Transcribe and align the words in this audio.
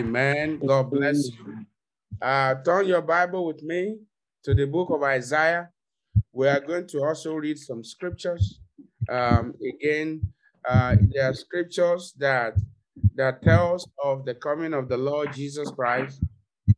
Amen. 0.00 0.58
God 0.66 0.90
bless 0.90 1.28
you. 1.28 1.66
Uh, 2.22 2.54
turn 2.64 2.86
your 2.86 3.02
Bible 3.02 3.44
with 3.44 3.62
me 3.62 3.98
to 4.44 4.54
the 4.54 4.66
book 4.66 4.88
of 4.88 5.02
Isaiah. 5.02 5.68
We 6.32 6.48
are 6.48 6.60
going 6.60 6.86
to 6.88 7.04
also 7.04 7.34
read 7.34 7.58
some 7.58 7.84
scriptures. 7.84 8.60
Um, 9.10 9.52
again, 9.60 10.22
uh, 10.66 10.96
there 11.10 11.28
are 11.28 11.34
scriptures 11.34 12.14
that 12.16 12.56
that 13.14 13.42
tells 13.42 13.86
of 14.02 14.24
the 14.24 14.34
coming 14.34 14.72
of 14.72 14.88
the 14.88 14.96
Lord 14.96 15.34
Jesus 15.34 15.70
Christ, 15.70 16.22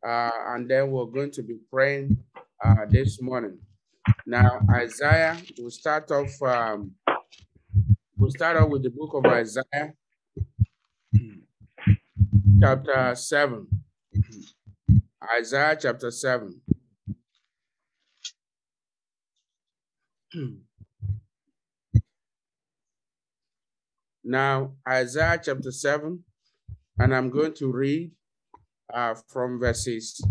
uh, 0.05 0.31
and 0.47 0.69
then 0.69 0.91
we're 0.91 1.05
going 1.05 1.31
to 1.31 1.43
be 1.43 1.55
praying 1.71 2.17
uh, 2.63 2.85
this 2.89 3.21
morning. 3.21 3.57
Now, 4.25 4.59
Isaiah, 4.75 5.37
we'll 5.57 5.71
start 5.71 6.11
off. 6.11 6.41
Um, 6.41 6.91
we'll 8.17 8.31
start 8.31 8.57
off 8.57 8.69
with 8.69 8.83
the 8.83 8.89
book 8.89 9.13
of 9.13 9.25
Isaiah, 9.31 9.93
chapter 12.63 13.15
seven. 13.15 13.67
Isaiah 15.37 15.77
chapter 15.79 16.11
seven. 16.11 16.61
Now, 24.25 24.75
Isaiah 24.87 25.37
chapter 25.43 25.69
7, 25.69 26.23
and 26.97 27.13
I'm 27.13 27.29
going 27.29 27.53
to 27.55 27.69
read 27.69 28.11
uh, 28.93 29.15
from 29.27 29.59
verses 29.59 30.23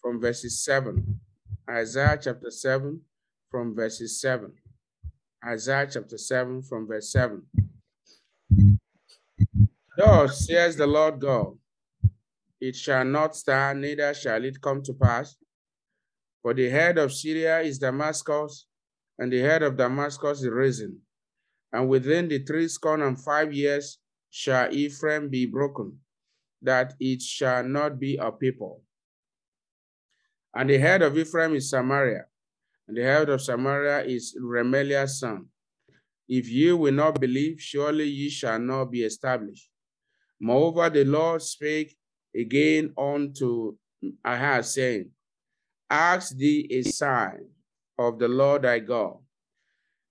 from 0.00 0.20
verses 0.20 0.62
7. 0.64 1.18
Isaiah 1.68 2.16
chapter 2.22 2.52
7 2.52 3.00
from 3.50 3.74
verses 3.74 4.20
7. 4.20 4.52
Isaiah 5.44 5.88
chapter 5.90 6.16
7 6.16 6.62
from 6.62 6.86
verse 6.86 7.10
7. 7.10 7.42
Thus 9.98 10.46
says 10.46 10.76
the 10.76 10.86
Lord 10.86 11.20
God, 11.20 11.58
it 12.60 12.76
shall 12.76 13.04
not 13.04 13.34
stand, 13.34 13.80
neither 13.80 14.14
shall 14.14 14.44
it 14.44 14.60
come 14.62 14.82
to 14.84 14.94
pass. 14.94 15.36
For 16.42 16.54
the 16.54 16.70
head 16.70 16.98
of 16.98 17.12
Syria 17.12 17.60
is 17.60 17.78
Damascus, 17.78 18.66
and 19.18 19.32
the 19.32 19.40
head 19.40 19.64
of 19.64 19.76
Damascus 19.76 20.42
is 20.42 20.48
risen 20.48 21.02
and 21.72 21.88
within 21.88 22.28
the 22.28 22.38
three 22.44 22.68
score 22.68 23.02
and 23.02 23.22
five 23.22 23.52
years 23.52 23.98
shall 24.30 24.72
Ephraim 24.72 25.28
be 25.28 25.46
broken, 25.46 25.98
that 26.62 26.94
it 26.98 27.22
shall 27.22 27.62
not 27.64 27.98
be 27.98 28.16
a 28.16 28.32
people. 28.32 28.82
And 30.54 30.70
the 30.70 30.78
head 30.78 31.02
of 31.02 31.16
Ephraim 31.16 31.54
is 31.54 31.70
Samaria, 31.70 32.24
and 32.86 32.96
the 32.96 33.02
head 33.02 33.28
of 33.28 33.42
Samaria 33.42 34.04
is 34.04 34.36
Remaliah's 34.40 35.20
son. 35.20 35.46
If 36.28 36.48
ye 36.48 36.72
will 36.72 36.92
not 36.92 37.20
believe, 37.20 37.60
surely 37.60 38.04
ye 38.04 38.28
shall 38.28 38.58
not 38.58 38.90
be 38.90 39.02
established. 39.02 39.67
Moreover, 40.40 40.90
the 40.90 41.04
Lord 41.04 41.42
spake 41.42 41.96
again 42.34 42.92
unto 42.96 43.76
Ahaz, 44.24 44.74
saying, 44.74 45.10
Ask 45.90 46.36
thee 46.36 46.68
a 46.70 46.82
sign 46.82 47.48
of 47.98 48.18
the 48.18 48.28
Lord 48.28 48.62
thy 48.62 48.78
God 48.78 49.18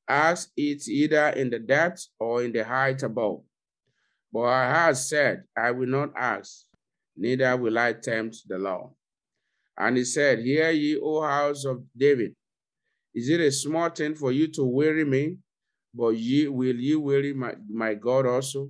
Ask 0.07 0.51
it 0.55 0.87
either 0.87 1.29
in 1.29 1.49
the 1.49 1.59
depth 1.59 2.07
or 2.17 2.41
in 2.43 2.53
the 2.53 2.63
height 2.63 3.03
above. 3.03 3.41
But 4.31 4.39
Ahaz 4.39 5.09
said, 5.09 5.43
I 5.55 5.71
will 5.71 5.87
not 5.87 6.13
ask, 6.15 6.65
neither 7.15 7.57
will 7.57 7.77
I 7.77 7.93
tempt 7.93 8.37
the 8.47 8.57
law. 8.57 8.93
And 9.77 9.97
he 9.97 10.05
said, 10.05 10.39
Hear 10.39 10.71
ye, 10.71 10.97
O 10.97 11.21
house 11.21 11.65
of 11.65 11.83
David. 11.95 12.35
Is 13.13 13.29
it 13.29 13.41
a 13.41 13.51
small 13.51 13.89
thing 13.89 14.15
for 14.15 14.31
you 14.31 14.47
to 14.49 14.63
weary 14.63 15.03
me? 15.03 15.37
But 15.93 16.15
ye 16.15 16.47
will 16.47 16.75
ye 16.75 16.95
weary 16.95 17.33
my, 17.33 17.55
my 17.69 17.93
God 17.93 18.25
also? 18.25 18.69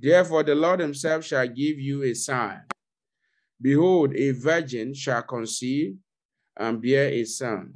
Therefore 0.00 0.42
the 0.42 0.54
Lord 0.54 0.80
himself 0.80 1.24
shall 1.24 1.46
give 1.46 1.78
you 1.78 2.02
a 2.04 2.14
sign. 2.14 2.62
Behold, 3.60 4.14
a 4.16 4.30
virgin 4.30 4.94
shall 4.94 5.22
conceive 5.22 5.96
and 6.56 6.80
bear 6.80 7.08
a 7.08 7.24
son, 7.24 7.72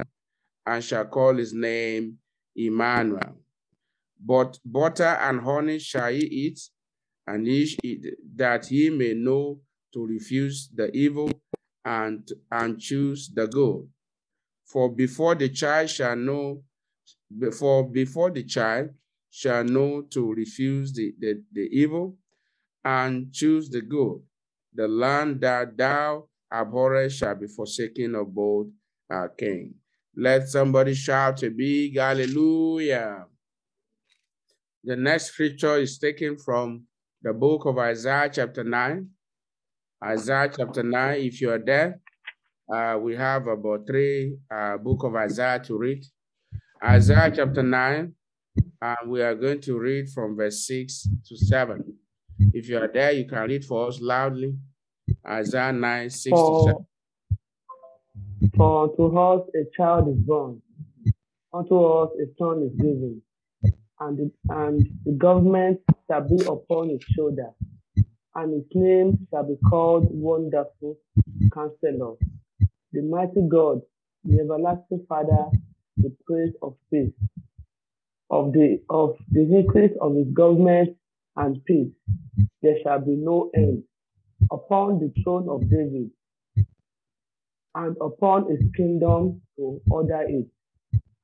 and 0.64 0.83
shall 0.83 1.05
call 1.05 1.36
his 1.36 1.52
name 1.52 2.19
Emmanuel. 2.56 3.36
But 4.18 4.58
butter 4.64 5.05
and 5.05 5.40
honey 5.40 5.79
shall 5.79 6.11
he 6.11 6.20
eat, 6.20 6.61
and 7.27 7.46
he 7.46 7.77
eat, 7.83 8.07
that 8.36 8.67
he 8.67 8.89
may 8.89 9.13
know 9.13 9.61
to 9.92 10.07
refuse 10.07 10.70
the 10.74 10.90
evil 10.96 11.30
and, 11.84 12.27
and 12.51 12.80
choose 12.80 13.30
the 13.34 13.46
good. 13.46 13.86
For 14.64 14.90
before 14.90 15.34
the 15.34 15.51
child 15.51 15.90
shall 15.90 16.17
know, 16.17 16.63
before 17.39 17.90
before 17.90 18.30
the 18.30 18.45
child 18.45 18.90
shall 19.34 19.64
know 19.64 20.00
to 20.02 20.33
refuse 20.33 20.92
the, 20.92 21.12
the, 21.18 21.42
the 21.52 21.68
evil 21.72 22.17
and 22.84 23.33
choose 23.33 23.68
the 23.68 23.80
good, 23.80 24.20
the 24.72 24.86
land 24.86 25.40
that 25.40 25.77
thou 25.77 26.28
abhorrest 26.52 27.18
shall 27.18 27.34
be 27.34 27.48
forsaken 27.48 28.14
of 28.14 28.33
both 28.33 28.68
our 29.11 29.28
king. 29.30 29.74
Let 30.17 30.48
somebody 30.48 30.95
shout 30.95 31.42
a 31.42 31.50
big 31.50 31.96
hallelujah. 31.98 33.24
The 34.84 34.95
next 34.95 35.33
scripture 35.33 35.78
is 35.78 35.98
taken 35.98 36.39
from 36.39 36.84
the 37.20 37.33
book 37.33 37.66
of 37.66 37.77
Isaiah, 37.78 38.30
chapter 38.33 38.62
9. 38.62 39.08
Isaiah, 40.05 40.48
chapter 40.56 40.84
9, 40.84 41.20
if 41.20 41.40
you 41.40 41.51
are 41.51 41.58
there, 41.58 42.01
uh, 42.72 42.98
we 43.01 43.16
have 43.16 43.48
about 43.48 43.84
three 43.84 44.36
uh, 44.48 44.77
book 44.77 45.02
of 45.02 45.16
Isaiah 45.16 45.58
to 45.64 45.77
read. 45.77 46.05
Isaiah, 46.84 47.33
chapter 47.34 47.64
9, 47.64 48.14
and 48.80 49.10
we 49.10 49.22
are 49.22 49.34
going 49.34 49.60
to 49.62 49.78
read 49.78 50.10
from 50.10 50.36
verse 50.36 50.66
6 50.66 51.08
to 51.28 51.36
7. 51.36 51.94
If 52.52 52.68
you 52.68 52.78
are 52.78 52.90
there, 52.92 53.12
you 53.12 53.24
can 53.24 53.48
read 53.48 53.64
for 53.64 53.88
us 53.88 54.00
loudly. 54.00 54.56
Isaiah 55.26 55.72
9, 55.72 56.10
6 56.10 56.24
to 56.24 56.62
7. 56.64 56.86
For 58.56 58.84
unto 58.84 59.18
us 59.18 59.48
a 59.54 59.64
child 59.76 60.08
is 60.08 60.22
born, 60.22 60.60
unto 61.52 61.82
us 61.82 62.10
a 62.20 62.26
son 62.38 62.62
is 62.62 62.76
given, 62.76 63.22
and 64.00 64.18
the, 64.18 64.30
and 64.50 64.86
the 65.04 65.12
government 65.12 65.80
shall 66.08 66.28
be 66.28 66.44
upon 66.44 66.90
his 66.90 67.02
shoulder, 67.16 67.50
and 68.34 68.54
his 68.54 68.64
name 68.74 69.26
shall 69.30 69.44
be 69.44 69.56
called 69.68 70.06
Wonderful 70.10 70.96
Counselor, 71.52 72.14
the 72.92 73.02
Mighty 73.02 73.48
God, 73.48 73.80
the 74.24 74.40
Everlasting 74.40 75.04
Father, 75.08 75.46
the 75.96 76.14
Prince 76.26 76.54
of 76.62 76.74
Peace. 76.90 77.10
Of 78.34 78.52
the 78.52 78.80
of 78.90 79.17
the 79.30 79.42
increase 79.42 79.96
of 80.00 80.17
his 80.17 80.27
government 80.34 80.96
and 81.36 81.64
peace, 81.64 81.92
there 82.62 82.77
shall 82.83 82.98
be 83.00 83.14
no 83.14 83.50
end 83.55 83.84
upon 84.50 84.98
the 84.98 85.12
throne 85.22 85.48
of 85.48 85.70
David 85.70 86.11
and 87.77 87.96
upon 88.00 88.50
his 88.50 88.61
kingdom 88.77 89.40
to 89.56 89.80
order 89.89 90.22
it, 90.28 90.48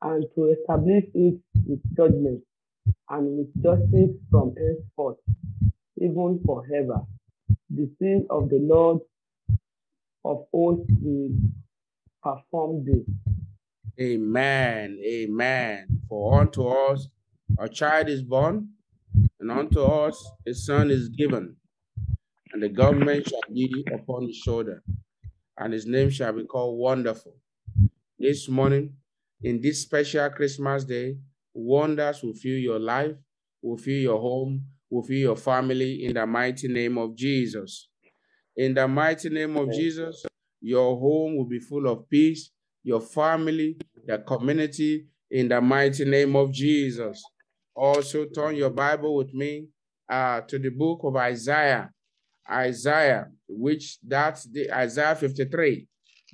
and 0.02 0.24
to 0.36 0.54
establish 0.56 1.04
it 1.14 1.40
with 1.66 1.80
judgment 1.96 2.44
and 3.08 3.38
with 3.38 3.62
justice 3.62 4.16
from 4.30 4.54
henceforth, 4.56 5.18
even 5.98 6.40
forever. 6.46 7.00
The 7.70 7.90
seal 7.98 8.24
of 8.30 8.50
the 8.50 8.60
Lord 8.60 9.00
of 10.24 10.46
hosts 10.52 10.92
will 11.02 11.30
perform 12.22 12.84
this. 12.84 13.04
Amen. 14.00 14.98
Amen. 15.04 15.86
For 16.08 16.40
unto 16.40 16.66
us 16.66 17.08
a 17.58 17.68
child 17.68 18.08
is 18.08 18.22
born, 18.22 18.68
and 19.40 19.50
unto 19.50 19.82
us 19.82 20.30
a 20.46 20.54
son 20.54 20.90
is 20.90 21.08
given, 21.08 21.56
and 22.52 22.62
the 22.62 22.68
government 22.68 23.28
shall 23.28 23.40
be 23.52 23.84
upon 23.92 24.26
his 24.26 24.36
shoulder 24.36 24.82
and 25.60 25.74
his 25.74 25.86
name 25.86 26.10
shall 26.10 26.32
be 26.32 26.44
called 26.44 26.78
Wonderful. 26.78 27.36
This 28.18 28.48
morning, 28.48 28.94
in 29.42 29.60
this 29.60 29.82
special 29.82 30.28
Christmas 30.30 30.84
day, 30.84 31.18
wonders 31.52 32.22
will 32.22 32.34
fill 32.34 32.56
your 32.56 32.78
life, 32.78 33.14
will 33.62 33.76
fill 33.76 34.00
your 34.00 34.20
home, 34.20 34.64
will 34.88 35.02
fill 35.02 35.18
your 35.18 35.36
family 35.36 36.06
in 36.06 36.14
the 36.14 36.26
mighty 36.26 36.66
name 36.66 36.96
of 36.96 37.14
Jesus. 37.14 37.88
In 38.56 38.72
the 38.74 38.88
mighty 38.88 39.28
name 39.28 39.56
of 39.56 39.70
Jesus, 39.70 40.24
your 40.62 40.98
home 40.98 41.36
will 41.36 41.46
be 41.46 41.60
full 41.60 41.86
of 41.86 42.08
peace, 42.08 42.50
your 42.82 43.00
family, 43.00 43.76
the 44.06 44.18
community, 44.18 45.06
in 45.30 45.48
the 45.48 45.60
mighty 45.60 46.04
name 46.04 46.34
of 46.36 46.52
Jesus. 46.52 47.22
Also, 47.74 48.26
turn 48.26 48.56
your 48.56 48.70
Bible 48.70 49.14
with 49.16 49.32
me 49.32 49.68
uh, 50.10 50.40
to 50.42 50.58
the 50.58 50.70
book 50.70 51.00
of 51.04 51.16
Isaiah, 51.16 51.90
Isaiah, 52.50 53.28
which 53.48 53.98
that's 54.06 54.44
the 54.44 54.72
Isaiah 54.72 55.14
53. 55.14 55.86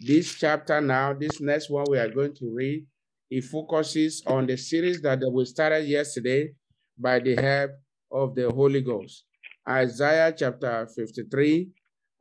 This 0.06 0.34
chapter 0.34 0.80
now, 0.80 1.12
this 1.12 1.40
next 1.40 1.70
one 1.70 1.84
we 1.90 1.98
are 1.98 2.08
going 2.08 2.34
to 2.36 2.52
read, 2.54 2.86
it 3.30 3.44
focuses 3.44 4.22
on 4.26 4.46
the 4.46 4.56
series 4.56 5.00
that 5.02 5.20
we 5.32 5.44
started 5.44 5.86
yesterday 5.86 6.52
by 6.98 7.18
the 7.18 7.34
help 7.36 7.72
of 8.10 8.34
the 8.34 8.50
Holy 8.50 8.80
Ghost. 8.80 9.24
Isaiah 9.68 10.32
chapter 10.36 10.86
53, 10.94 11.68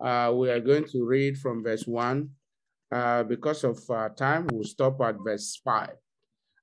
uh, 0.03 0.33
we 0.36 0.50
are 0.50 0.59
going 0.59 0.86
to 0.86 1.06
read 1.06 1.38
from 1.38 1.63
verse 1.63 1.86
1. 1.86 2.30
Uh, 2.92 3.24
because 3.24 3.64
of 3.64 3.80
uh, 3.90 4.10
time, 4.10 4.48
we'll 4.52 4.64
stop 4.64 5.00
at 5.02 5.16
verse 5.24 5.60
5. 5.64 5.90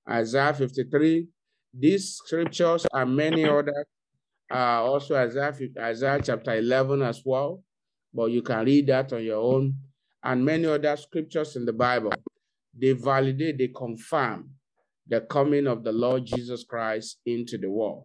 Isaiah 0.09 0.55
53, 0.55 1.29
these 1.75 2.15
scriptures 2.17 2.87
and 2.93 3.17
many 3.17 3.49
others 3.49 3.87
uh, 4.53 4.83
also 4.85 5.17
Isaiah, 5.17 5.55
Isaiah 5.79 6.21
chapter 6.23 6.55
11 6.55 7.03
as 7.03 7.23
well. 7.25 7.63
but 8.15 8.31
you 8.31 8.43
can 8.43 8.65
read 8.67 8.87
that 8.89 9.13
on 9.13 9.25
your 9.25 9.41
own. 9.41 9.75
And 10.23 10.45
many 10.45 10.67
other 10.67 10.97
scriptures 10.97 11.57
in 11.57 11.65
the 11.65 11.73
Bible, 11.73 12.13
they 12.79 12.93
validate, 12.93 13.59
they 13.59 13.69
confirm 13.69 14.51
the 15.09 15.23
coming 15.23 15.67
of 15.67 15.83
the 15.83 15.93
Lord 15.93 16.27
Jesus 16.27 16.65
Christ 16.65 17.19
into 17.27 17.59
the 17.59 17.71
world. 17.71 18.05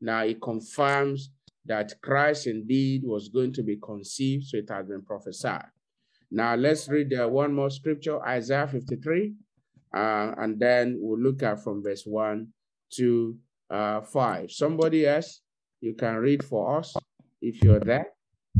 Now 0.00 0.24
it 0.24 0.40
confirms 0.42 1.30
that 1.66 1.92
Christ 2.02 2.46
indeed 2.46 3.02
was 3.04 3.28
going 3.28 3.52
to 3.52 3.62
be 3.62 3.76
conceived, 3.82 4.44
so 4.46 4.56
it 4.56 4.68
has 4.70 4.86
been 4.86 5.02
prophesied. 5.02 5.66
Now 6.30 6.54
let's 6.54 6.88
read 6.88 7.12
uh, 7.14 7.28
one 7.28 7.54
more 7.54 7.70
scripture, 7.70 8.20
Isaiah 8.26 8.66
53, 8.66 9.34
uh, 9.94 10.34
and 10.38 10.58
then 10.58 10.98
we'll 11.00 11.18
look 11.20 11.42
at 11.42 11.62
from 11.62 11.82
verse 11.82 12.04
1 12.04 12.48
to 12.94 13.36
uh, 13.70 14.00
5. 14.00 14.50
Somebody 14.50 15.06
else, 15.06 15.40
you 15.80 15.94
can 15.94 16.16
read 16.16 16.44
for 16.44 16.78
us 16.78 16.94
if 17.40 17.62
you're 17.62 17.80
there. 17.80 18.06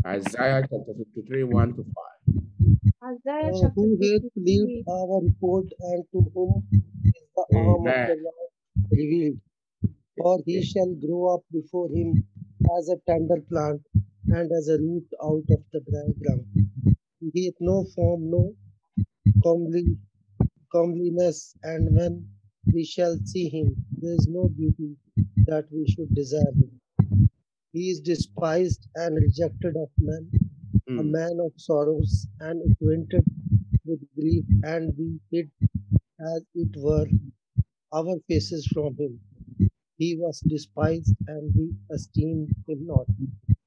Isaiah 0.07 0.63
chapter 0.63 0.93
53, 0.97 1.45
1 1.45 1.75
to 1.77 1.85
5. 1.85 3.15
Isaiah 3.15 3.51
Uh, 3.53 3.61
chapter 3.61 3.73
who 3.75 3.91
hath 4.01 4.23
53. 4.23 4.31
believed 4.35 4.89
our 4.89 5.21
report, 5.23 5.67
and 5.81 6.05
to 6.13 6.21
whom 6.35 6.65
is 6.73 7.27
the 7.37 7.45
arm 7.59 7.87
of 7.87 8.09
the 8.09 8.19
Lord 8.23 8.51
revealed? 8.91 9.41
For 10.17 10.39
he 10.47 10.63
shall 10.63 10.95
grow 10.95 11.35
up 11.35 11.43
before 11.53 11.89
him 11.91 12.25
as 12.79 12.89
a 12.89 12.97
tender 13.07 13.41
plant, 13.49 13.83
and 14.29 14.51
as 14.53 14.69
a 14.69 14.79
root 14.79 15.07
out 15.23 15.45
of 15.57 15.63
the 15.73 15.81
dry 15.91 16.09
ground. 16.23 16.64
He 17.33 17.47
hath 17.47 17.61
no 17.61 17.85
form, 17.95 18.31
no 18.31 18.55
comely, 19.43 19.99
comeliness, 20.73 21.57
and 21.63 21.95
when 21.97 22.29
we 22.73 22.85
shall 22.85 23.17
see 23.25 23.49
him, 23.49 23.77
there 24.01 24.15
is 24.15 24.27
no 24.29 24.49
beauty 24.49 24.97
that 25.47 25.67
we 25.73 25.87
should 25.89 26.15
desire 26.15 26.53
him. 26.53 26.81
He 27.73 27.91
is 27.91 28.01
despised 28.01 28.89
and 28.95 29.17
rejected 29.17 29.77
of 29.77 29.91
men, 29.99 30.31
a 30.99 31.03
Mm, 31.03 31.11
man 31.11 31.41
of 31.41 31.53
sorrows 31.57 32.27
and 32.41 32.63
acquainted 32.73 33.25
with 33.85 34.01
grief, 34.15 34.47
and 34.63 34.97
we 34.97 35.21
hid 35.31 35.51
as 36.21 36.45
it 36.55 36.77
were 36.77 37.07
our 37.93 38.19
faces 38.29 38.67
from 38.69 38.97
him. 38.97 39.21
He 39.99 40.17
was 40.17 40.41
despised, 40.41 41.15
and 41.29 41.55
we 41.55 41.75
esteemed 41.91 42.55
him 42.69 42.87
not. 42.87 43.09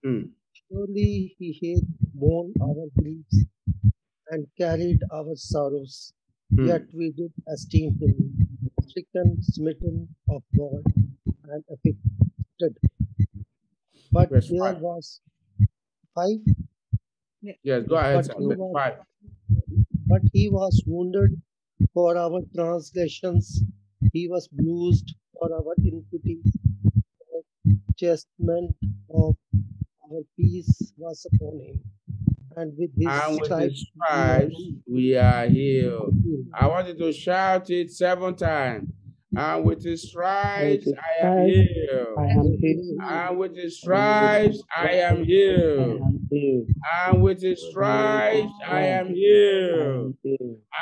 mm, 0.04 0.32
Surely 0.70 1.36
he 1.40 1.54
hath 1.74 2.07
borne 2.20 2.54
our 2.62 2.88
griefs 3.00 3.46
and 4.30 4.46
carried 4.58 5.00
our 5.14 5.36
sorrows, 5.36 6.14
mm. 6.54 6.68
yet 6.68 6.84
we 6.94 7.12
did 7.12 7.32
esteem 7.48 7.98
him 8.02 8.48
stricken, 8.88 9.38
smitten 9.42 10.08
of 10.30 10.44
God, 10.58 10.84
and 11.50 11.64
afflicted. 11.72 12.78
But 14.12 14.30
Verse 14.30 14.50
there 14.50 14.60
five. 14.60 14.80
was 14.80 15.22
five. 16.16 16.40
Yes, 17.64 17.84
go 17.88 17.96
ahead, 17.96 18.28
But 18.28 18.38
he 18.38 18.48
was 18.48 18.74
5. 18.74 18.94
But 20.08 20.22
he 20.34 20.50
was 20.50 20.84
wounded 20.88 21.42
for 21.94 22.18
our 22.18 22.42
transgressions, 22.56 23.62
he 24.14 24.28
was 24.28 24.48
bruised 24.48 25.16
for 25.34 25.54
our 25.54 25.74
iniquities. 25.78 26.46
The 27.64 27.74
chastisement 27.98 28.76
of 29.14 29.36
our 30.10 30.22
peace 30.38 30.94
was 30.98 31.28
upon 31.34 31.60
him, 31.60 31.84
and 32.58 32.74
with 32.78 32.92
his 32.98 33.08
And 33.08 33.40
with 33.40 33.46
stripes 33.46 33.62
his 33.62 33.88
we 33.96 34.02
are 34.10 34.40
stripes 34.40 34.56
we 34.88 35.16
are 35.18 35.48
healed. 35.48 36.14
I 36.54 36.68
want 36.68 36.88
you 36.88 36.96
to 36.96 37.14
shout 37.14 37.70
it 37.70 37.92
seven 37.92 38.36
times. 38.36 38.90
And 39.36 39.66
with 39.66 39.84
his 39.84 40.02
with 40.02 40.10
stripes 40.10 40.86
his 40.86 40.94
I 40.98 41.26
am 41.28 41.48
healed. 41.48 42.18
I 42.18 42.24
am 42.24 42.58
healed. 42.60 43.02
And 43.02 43.38
with 43.38 43.56
his 43.56 43.78
stripes 43.78 44.64
I 44.76 44.90
am 44.94 45.24
healed. 45.24 46.02
And 47.06 47.22
with 47.22 47.42
his 47.42 47.70
stripes 47.70 48.52
I 48.68 48.82
am 48.86 49.14
healed. 49.14 50.16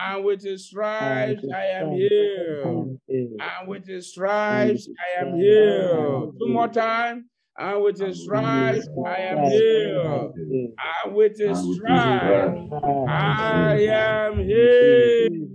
And 0.08 0.24
with 0.24 0.44
his 0.44 0.68
stripes 0.68 1.44
I 1.54 1.66
am 1.66 1.92
healed. 1.92 3.00
And 3.10 3.68
with 3.68 3.86
his 3.86 4.12
stripes 4.12 4.88
I 4.88 5.22
am 5.26 5.36
healed. 5.36 6.36
Two 6.40 6.48
more 6.48 6.70
times. 6.70 7.26
And 7.58 7.84
with 7.84 8.00
his 8.00 8.02
And 8.02 8.16
stripes 8.18 8.88
I 9.06 9.18
am 9.18 9.38
stripes 9.38 9.48
I 9.48 9.52
healed. 9.52 10.06
am 10.06 10.34
healed. 10.36 10.74
And 11.06 11.16
with 11.16 11.38
his 11.40 11.58
And 11.58 11.70
with 11.70 11.78
his 11.78 11.78
stripes 11.78 12.22
stripes 12.22 12.72
I 12.84 12.90
am 12.90 13.08
I 13.10 13.74
am 13.82 14.38
healed. 14.40 15.30
healed. 15.30 15.50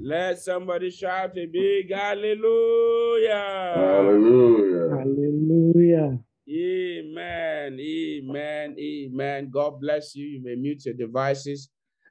Let 0.00 0.38
somebody 0.38 0.90
shout 0.90 1.36
a 1.36 1.46
big 1.46 1.92
hallelujah. 1.92 3.30
Hallelujah. 3.74 4.96
Hallelujah. 4.96 6.18
Amen. 6.50 7.78
Amen. 7.80 8.76
Amen. 8.78 9.50
God 9.50 9.80
bless 9.80 10.14
you. 10.14 10.26
You 10.26 10.42
may 10.42 10.54
mute 10.54 10.84
your 10.86 10.94
devices 10.94 11.68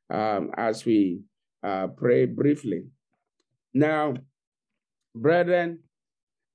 um, 0.09 0.51
as 0.57 0.85
we 0.85 1.21
uh, 1.63 1.87
pray 1.87 2.25
briefly. 2.25 2.83
Now, 3.73 4.15
brethren, 5.15 5.79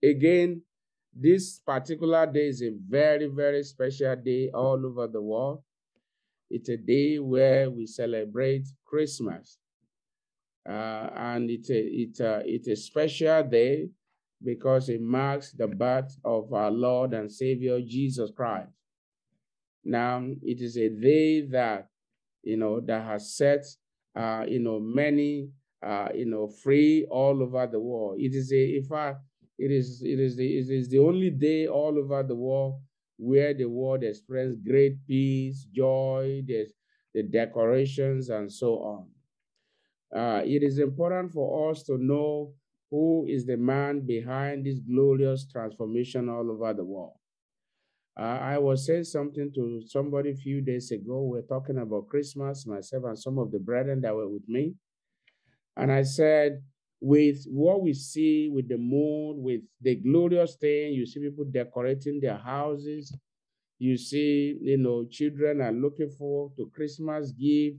again, 0.03 0.63
this 1.15 1.59
particular 1.59 2.27
day 2.27 2.49
is 2.49 2.63
a 2.63 2.71
very, 2.89 3.27
very 3.27 3.63
special 3.63 4.17
day 4.17 4.51
all 4.53 4.85
over 4.85 5.07
the 5.07 5.21
world. 5.21 5.63
It's 6.51 6.69
a 6.69 6.77
day 6.77 7.19
where 7.19 7.71
we 7.71 7.87
celebrate 7.87 8.67
Christmas. 8.85 9.59
Uh, 10.69 11.09
and 11.17 11.51
it's 11.51 11.71
a, 11.71 11.79
it's, 11.79 12.21
a, 12.21 12.43
it's 12.45 12.69
a 12.69 12.77
special 12.77 13.43
day 13.43 13.89
because 14.43 14.89
it 14.89 15.01
marks 15.01 15.53
the 15.53 15.67
birth 15.67 16.17
of 16.25 16.53
our 16.53 16.71
Lord 16.71 17.15
and 17.15 17.31
Savior 17.31 17.81
Jesus 17.81 18.31
Christ. 18.35 18.71
Now, 19.85 20.25
it 20.43 20.61
is 20.61 20.77
a 20.77 20.89
day 20.89 21.47
that, 21.49 21.89
you 22.43 22.57
know, 22.57 22.81
that 22.81 23.05
has 23.05 23.37
set, 23.37 23.65
uh, 24.15 24.45
you 24.47 24.61
know, 24.61 24.79
many, 24.79 25.49
uh, 25.85 26.09
you 26.15 26.27
know, 26.27 26.49
free 26.49 27.07
all 27.11 27.43
over 27.43 27.67
the 27.67 27.81
world. 27.81 28.21
It 28.21 28.35
is 28.35 28.53
a, 28.53 28.77
in 28.77 28.85
fact, 28.85 29.21
it 29.59 29.71
is, 29.71 30.03
it 30.03 30.19
is 30.19 30.37
the, 30.37 30.59
it 30.59 30.69
is 30.71 30.89
the 30.89 30.99
only 30.99 31.31
day 31.31 31.67
all 31.67 31.99
over 31.99 32.23
the 32.23 32.35
world 32.35 32.81
where 33.17 33.55
the 33.55 33.67
world 33.67 34.03
experiences 34.03 34.59
great 34.67 34.97
peace, 35.07 35.65
joy, 35.73 36.43
there's 36.47 36.73
the 37.15 37.23
decorations 37.23 38.31
and 38.31 38.51
so 38.51 38.75
on. 38.79 39.07
Uh, 40.15 40.43
it 40.45 40.63
is 40.63 40.79
important 40.79 41.33
for 41.33 41.71
us 41.71 41.83
to 41.85 41.97
know 41.99 42.53
who 42.91 43.27
is 43.29 43.47
the 43.47 43.57
man 43.57 44.01
behind 44.01 44.67
this 44.67 44.79
glorious 44.81 45.47
transformation 45.51 46.29
all 46.29 46.51
over 46.51 46.75
the 46.75 46.85
world. 46.85 47.15
Uh, 48.19 48.39
I 48.43 48.59
was 48.59 48.85
saying 48.85 49.05
something 49.05 49.51
to 49.55 49.83
somebody 49.87 50.31
a 50.31 50.35
few 50.37 50.61
days 50.61 50.91
ago. 50.91 51.23
We 51.23 51.39
are 51.39 51.43
talking 51.49 51.79
about 51.79 52.09
Christmas, 52.09 52.67
myself 52.67 53.05
and 53.05 53.19
some 53.19 53.39
of 53.39 53.51
the 53.51 53.59
brethren 53.59 54.03
that 54.03 54.15
were 54.15 54.29
with 54.29 54.47
me. 54.49 54.75
And 55.77 55.91
I 55.91 56.03
said, 56.03 56.63
with 57.03 57.45
what 57.49 57.83
we 57.83 57.95
see 57.95 58.49
with 58.49 58.69
the 58.69 58.79
moon, 58.79 59.43
with 59.43 59.63
the 59.83 59.97
glorious 59.97 60.57
thing, 60.57 60.95
you 60.95 61.07
see 61.07 61.21
people 61.21 61.45
decorating 61.47 62.21
their 62.21 62.39
houses. 62.39 63.15
You 63.79 63.97
see, 63.97 64.59
you 64.61 64.79
know, 64.79 65.05
children 65.07 65.61
are 65.61 65.73
looking 65.73 66.11
forward 66.11 66.57
to 66.57 66.71
Christmas 66.75 67.33
gift. 67.33 67.79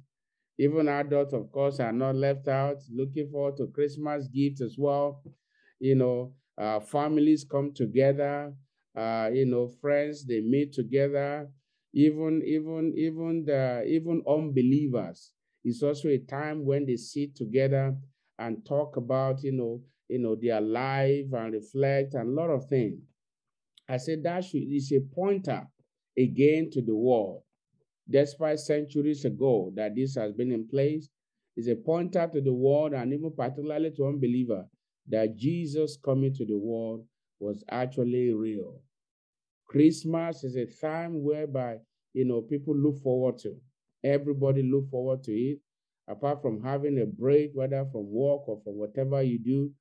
Even 0.60 0.88
adults, 0.88 1.34
of 1.34 1.52
course, 1.52 1.80
are 1.80 1.94
not 1.94 2.16
left 2.16 2.48
out, 2.48 2.78
looking 2.92 3.30
forward 3.30 3.58
to 3.58 3.68
Christmas 3.68 4.28
gifts 4.28 4.62
as 4.62 4.78
well. 4.78 5.24
You 5.80 5.96
know, 5.96 6.34
uh, 6.58 6.80
families 6.80 7.44
come 7.44 7.74
together. 7.74 8.54
Uh, 8.96 9.30
you 9.34 9.46
know, 9.46 9.68
friends 9.68 10.26
they 10.26 10.42
meet 10.42 10.74
together. 10.74 11.50
Even, 11.94 12.42
even, 12.46 12.94
even 12.98 13.46
the 13.46 13.84
even 13.88 14.24
unbelievers. 14.28 15.32
It's 15.64 15.82
also 15.84 16.10
a 16.10 16.18
time 16.20 16.66
when 16.66 16.86
they 16.86 16.98
sit 16.98 17.36
together 17.36 17.96
and 18.48 18.66
talk 18.66 18.98
about, 18.98 19.44
you 19.44 19.52
know, 19.54 19.82
you 20.10 20.20
know, 20.20 20.36
their 20.36 20.62
life 20.62 21.32
and 21.34 21.54
reflect 21.54 22.14
and 22.16 22.30
a 22.30 22.34
lot 22.42 22.50
of 22.50 22.66
things. 22.68 23.00
I 23.88 23.98
said 23.98 24.24
that 24.24 24.44
should 24.46 24.64
is 24.64 24.92
a 24.92 25.00
pointer 25.00 25.68
again 26.18 26.70
to 26.72 26.82
the 26.82 26.96
world 26.96 27.44
despite 28.10 28.60
centuries 28.60 29.26
ago 29.26 29.72
that 29.76 29.96
this 29.96 30.16
has 30.16 30.34
been 30.34 30.52
in 30.52 30.68
place, 30.68 31.10
is 31.58 31.68
a 31.68 31.76
pointer 31.76 32.28
to 32.34 32.42
the 32.42 32.54
world 32.54 32.94
and 32.94 33.14
even 33.14 33.32
particularly 33.36 33.92
to 33.92 34.08
unbeliever 34.08 34.68
that 35.08 35.36
Jesus 35.38 35.98
coming 35.98 36.34
to 36.36 36.46
the 36.46 36.58
world 36.58 37.06
was 37.40 37.64
actually 37.70 38.34
real. 38.34 38.82
Christmas 39.68 40.44
is 40.46 40.56
a 40.56 40.66
time 40.66 41.24
whereby 41.24 41.80
you 42.14 42.26
know 42.26 42.42
people 42.42 42.76
look 42.78 43.00
forward 43.00 43.38
to. 43.40 43.60
Everybody 44.04 44.64
look 44.64 44.90
forward 44.90 45.24
to 45.26 45.34
it. 45.34 45.60
Apart 46.08 46.42
from 46.42 46.62
having 46.62 47.00
a 47.00 47.06
break, 47.06 47.52
whether 47.54 47.86
from 47.92 48.12
work 48.12 48.48
or 48.48 48.62
from 48.64 48.78
whatever 48.78 49.22
you 49.22 49.40
do, 49.40 49.72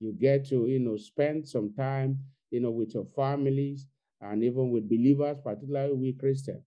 you 0.00 0.12
get 0.12 0.46
to 0.48 0.66
you 0.66 0.78
know 0.80 0.96
spend 0.96 1.46
some 1.46 1.72
time 1.74 2.18
you 2.50 2.60
know 2.60 2.70
with 2.70 2.94
your 2.94 3.06
families 3.16 3.86
and 4.20 4.42
even 4.42 4.70
with 4.70 4.88
believers, 4.88 5.38
particularly 5.42 5.94
we 5.94 6.12
Christians. 6.12 6.64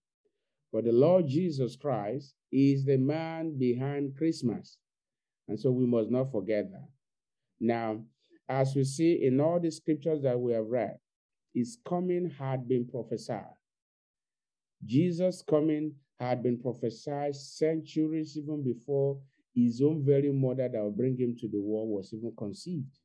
But 0.72 0.84
the 0.84 0.92
Lord 0.92 1.26
Jesus 1.28 1.76
Christ 1.76 2.34
is 2.50 2.84
the 2.84 2.96
man 2.96 3.58
behind 3.58 4.16
Christmas. 4.16 4.78
And 5.48 5.60
so 5.60 5.70
we 5.70 5.84
must 5.84 6.10
not 6.10 6.32
forget 6.32 6.70
that. 6.70 6.88
Now, 7.60 8.02
as 8.48 8.74
we 8.74 8.84
see 8.84 9.22
in 9.22 9.40
all 9.40 9.60
the 9.60 9.70
scriptures 9.70 10.22
that 10.22 10.38
we 10.40 10.52
have 10.52 10.66
read, 10.66 10.96
his 11.54 11.76
coming 11.86 12.30
had 12.38 12.66
been 12.66 12.88
prophesied. 12.88 13.54
Jesus' 14.84 15.42
coming 15.46 15.92
had 16.20 16.42
been 16.42 16.60
prophesied 16.60 17.34
centuries 17.34 18.36
even 18.36 18.62
before 18.62 19.20
his 19.54 19.82
own 19.82 20.04
very 20.04 20.32
mother 20.32 20.68
that 20.68 20.82
would 20.82 20.96
bring 20.96 21.16
him 21.16 21.36
to 21.36 21.48
the 21.48 21.60
world 21.60 21.88
was 21.88 22.12
even 22.14 22.32
conceived. 22.36 22.98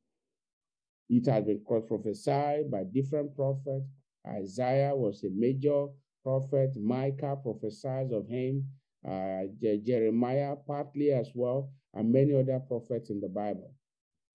It 1.10 1.26
had 1.26 1.46
been 1.46 1.64
prophesied 1.64 2.70
by 2.70 2.84
different 2.84 3.36
prophets. 3.36 3.86
Isaiah 4.28 4.96
was 4.96 5.24
a 5.24 5.30
major 5.30 5.88
prophet. 6.24 6.76
Micah 6.76 7.38
prophesied 7.42 8.12
of 8.12 8.28
him. 8.28 8.68
Uh, 9.08 9.44
Jeremiah 9.62 10.56
partly 10.66 11.12
as 11.12 11.32
well, 11.34 11.72
and 11.94 12.12
many 12.12 12.34
other 12.34 12.60
prophets 12.60 13.10
in 13.10 13.22
the 13.22 13.30
Bible. 13.30 13.74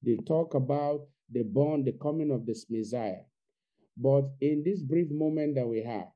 They 0.02 0.16
talk 0.26 0.54
about 0.54 1.06
the 1.30 1.42
born, 1.42 1.84
the 1.84 1.92
coming 1.92 2.30
of 2.30 2.46
this 2.46 2.66
Messiah. 2.70 3.24
But 3.96 4.30
in 4.40 4.62
this 4.64 4.82
brief 4.82 5.10
moment 5.10 5.56
that 5.56 5.68
we 5.68 5.82
have, 5.82 6.08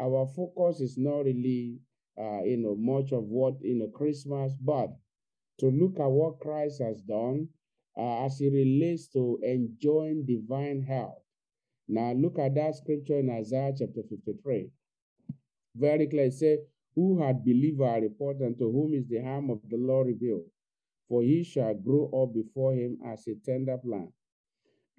our 0.00 0.26
focus 0.26 0.80
is 0.80 0.98
not 0.98 1.24
really, 1.24 1.78
uh, 2.18 2.42
you 2.44 2.56
know, 2.58 2.76
much 2.76 3.12
of 3.12 3.24
what 3.24 3.54
you 3.62 3.74
know 3.76 3.88
Christmas, 3.88 4.54
but 4.60 4.90
to 5.58 5.70
look 5.70 5.98
at 6.00 6.10
what 6.10 6.40
Christ 6.40 6.80
has 6.82 7.00
done 7.02 7.48
uh, 7.96 8.24
as 8.24 8.40
it 8.40 8.52
relates 8.52 9.08
to 9.08 9.38
enjoying 9.42 10.24
divine 10.26 10.82
health. 10.82 11.22
Now 11.88 12.12
look 12.12 12.38
at 12.38 12.54
that 12.54 12.74
scripture 12.76 13.18
in 13.18 13.30
Isaiah 13.30 13.72
chapter 13.76 14.02
53. 14.02 14.70
Very 15.76 16.06
clear, 16.06 16.26
it 16.26 16.34
says, 16.34 16.60
Who 16.94 17.18
had 17.18 17.44
believed 17.44 17.80
our 17.82 18.00
report, 18.00 18.40
and 18.40 18.56
to 18.58 18.70
whom 18.72 18.94
is 18.94 19.06
the 19.08 19.20
arm 19.22 19.50
of 19.50 19.60
the 19.68 19.76
Lord 19.76 20.06
revealed? 20.06 20.50
For 21.08 21.22
he 21.22 21.42
shall 21.42 21.74
grow 21.74 22.06
up 22.10 22.32
before 22.34 22.74
him 22.74 22.98
as 23.04 23.26
a 23.28 23.34
tender 23.34 23.76
plant, 23.78 24.12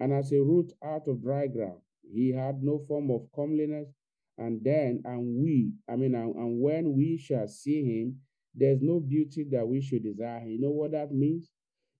and 0.00 0.12
as 0.12 0.32
a 0.32 0.42
root 0.42 0.72
out 0.82 1.08
of 1.08 1.22
dry 1.22 1.48
ground. 1.48 1.80
He 2.02 2.30
had 2.30 2.62
no 2.62 2.78
form 2.80 3.10
of 3.10 3.30
comeliness, 3.32 3.88
and 4.38 4.62
then, 4.64 5.02
and 5.04 5.36
we, 5.42 5.72
I 5.88 5.96
mean, 5.96 6.14
and, 6.14 6.34
and 6.34 6.60
when 6.60 6.94
we 6.96 7.18
shall 7.18 7.48
see 7.48 7.82
him, 7.84 8.20
there's 8.54 8.80
no 8.82 9.00
beauty 9.00 9.44
that 9.50 9.66
we 9.66 9.80
should 9.80 10.02
desire. 10.04 10.46
You 10.46 10.60
know 10.60 10.70
what 10.70 10.92
that 10.92 11.12
means? 11.12 11.50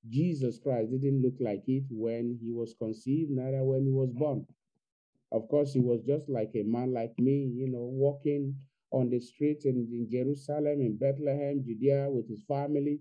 Jesus 0.08 0.58
Christ 0.58 0.90
didn't 0.90 1.22
look 1.22 1.34
like 1.40 1.64
it 1.68 1.84
when 1.90 2.38
he 2.42 2.50
was 2.52 2.74
conceived, 2.78 3.30
neither 3.30 3.64
when 3.64 3.84
he 3.84 3.90
was 3.92 4.10
born. 4.12 4.46
Of 5.32 5.48
course, 5.48 5.74
he 5.74 5.80
was 5.80 6.02
just 6.02 6.30
like 6.30 6.52
a 6.54 6.62
man 6.62 6.92
like 6.94 7.18
me, 7.18 7.44
you 7.54 7.68
know, 7.68 7.84
walking 7.84 8.56
on 8.90 9.10
the 9.10 9.20
streets 9.20 9.66
in, 9.66 9.86
in 9.92 10.08
Jerusalem, 10.10 10.80
in 10.80 10.96
Bethlehem, 10.96 11.62
Judea, 11.62 12.10
with 12.10 12.28
his 12.28 12.42
family. 12.44 13.00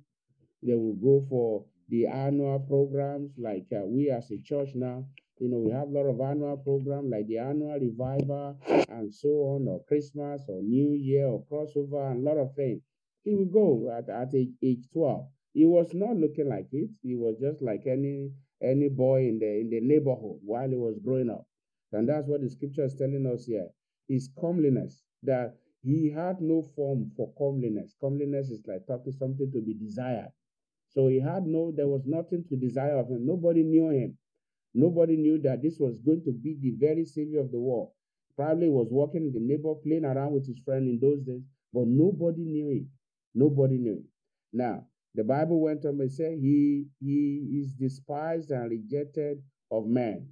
They 0.64 0.76
will 0.76 0.96
go 0.96 1.26
for 1.30 1.66
the 1.90 2.08
annual 2.08 2.60
programs 2.60 3.32
like 3.38 3.68
uh, 3.74 3.86
we 3.86 4.10
as 4.10 4.32
a 4.32 4.40
church 4.40 4.70
now. 4.76 5.06
You 5.40 5.50
know, 5.50 5.60
we 5.60 5.72
have 5.72 5.90
a 5.90 5.92
lot 5.92 6.06
of 6.10 6.20
annual 6.22 6.58
programs 6.58 7.12
like 7.12 7.28
the 7.28 7.38
annual 7.40 7.80
revival 7.80 8.58
and 8.90 9.14
so 9.14 9.30
on, 9.30 9.68
or 9.68 9.84
Christmas 9.86 10.44
or 10.48 10.62
New 10.62 10.94
Year 10.94 11.28
or 11.28 11.44
crossover 11.46 12.12
and 12.12 12.26
a 12.26 12.30
lot 12.30 12.38
of 12.38 12.56
things. 12.56 12.82
He 13.24 13.36
will 13.36 13.46
go 13.46 13.92
at, 13.98 14.10
at 14.10 14.34
age, 14.34 14.54
age 14.64 14.86
12 14.94 15.28
he 15.54 15.66
was 15.66 15.94
not 15.94 16.18
looking 16.18 16.50
like 16.50 16.68
it. 16.72 16.90
He 17.04 17.16
was 17.16 17.38
just 17.40 17.62
like 17.62 17.84
any 17.86 18.32
any 18.62 18.90
boy 18.90 19.28
in 19.28 19.40
the 19.40 19.60
in 19.60 19.70
the 19.70 19.82
neighborhood 19.82 20.40
while 20.44 20.70
he 20.70 20.76
was 20.76 20.98
growing 21.00 21.30
up. 21.30 21.46
And 21.92 22.10
that's 22.10 22.28
what 22.28 22.42
the 22.42 22.50
scripture 22.50 22.86
is 22.86 22.96
telling 22.96 23.26
us 23.32 23.46
here. 23.46 23.70
His 24.08 24.30
comeliness, 24.40 25.04
that 25.24 25.56
he 25.84 26.10
had 26.10 26.42
no 26.42 26.64
form 26.76 27.12
for 27.16 27.32
comeliness. 27.38 27.96
Comeliness 28.02 28.50
is 28.50 28.62
like 28.68 28.88
talking 28.88 29.14
something 29.14 29.52
to 29.52 29.62
be 29.62 29.74
desired. 29.76 30.32
So 30.90 31.08
he 31.08 31.20
had 31.20 31.46
no, 31.46 31.72
there 31.76 31.88
was 31.88 32.06
nothing 32.06 32.46
to 32.50 32.56
desire 32.56 32.98
of 32.98 33.10
him. 33.10 33.26
Nobody 33.26 33.64
knew 33.64 33.90
him. 33.90 34.18
Nobody 34.74 35.18
knew 35.18 35.40
that 35.42 35.62
this 35.62 35.80
was 35.80 36.00
going 36.00 36.24
to 36.24 36.32
be 36.32 36.56
the 36.60 36.72
very 36.72 37.06
savior 37.06 37.40
of 37.42 37.52
the 37.52 37.60
world. 37.60 37.92
Probably 38.36 38.70
was 38.70 38.88
walking 38.90 39.26
in 39.28 39.34
the 39.34 39.40
neighbor, 39.40 39.76
playing 39.76 40.06
around 40.06 40.34
with 40.34 40.48
his 40.48 40.60
friend 40.60 40.88
in 40.88 41.00
those 41.00 41.22
days, 41.22 41.44
but 41.72 41.88
nobody 41.88 42.44
knew 42.44 42.70
it. 42.70 42.86
Nobody 43.36 43.78
knew 43.78 43.94
it. 43.94 44.06
Now, 44.52 44.88
the 45.16 45.24
Bible 45.24 45.62
went 45.62 45.86
on 45.86 46.02
and 46.02 46.12
said, 46.12 46.40
He, 46.40 46.88
he 47.00 47.62
is 47.62 47.74
despised 47.74 48.50
and 48.50 48.72
rejected 48.72 49.44
of 49.72 49.86
men. 49.86 50.30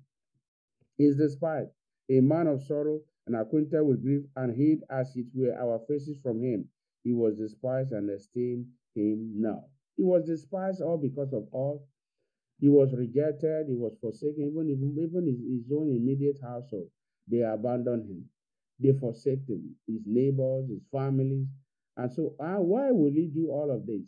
He 0.98 1.06
is 1.06 1.18
despised, 1.18 1.72
a 2.10 2.22
man 2.22 2.48
of 2.48 2.64
sorrow 2.64 3.02
and 3.28 3.36
acquainted 3.36 3.84
with 3.84 4.02
grief, 4.02 4.24
and 4.36 4.56
hid 4.56 4.84
as 4.90 5.16
it 5.16 5.28
were 5.34 5.54
our 5.56 5.80
faces 5.88 6.18
from 6.22 6.42
him. 6.42 6.68
He 7.04 7.14
was 7.14 7.38
despised 7.38 7.92
and 7.92 8.10
esteemed 8.10 8.68
him 8.96 9.34
now. 9.42 9.66
He 9.96 10.04
was 10.04 10.26
despised 10.26 10.82
all 10.82 10.98
because 10.98 11.34
of 11.34 11.44
us. 11.54 11.82
He 12.62 12.70
was 12.70 12.94
rejected, 12.94 13.68
he 13.70 13.75
was 13.75 13.98
forsaken, 14.01 14.48
even, 14.48 14.70
even, 14.72 15.27
his, 15.27 15.65
his 15.65 15.74
own 15.77 15.89
immediate 15.89 16.39
household. 16.41 16.89
They 17.30 17.41
abandoned 17.41 18.10
him. 18.10 18.30
They 18.80 18.94
forsake 18.94 19.48
him, 19.50 19.75
his 19.88 20.03
neighbors, 20.08 20.70
his 20.70 20.84
families. 20.91 21.48
And 21.98 22.13
so, 22.13 22.36
uh, 22.39 22.62
why 22.62 22.91
will 22.91 23.12
he 23.13 23.27
do 23.27 23.50
all 23.51 23.72
of 23.72 23.86
this? 23.88 24.03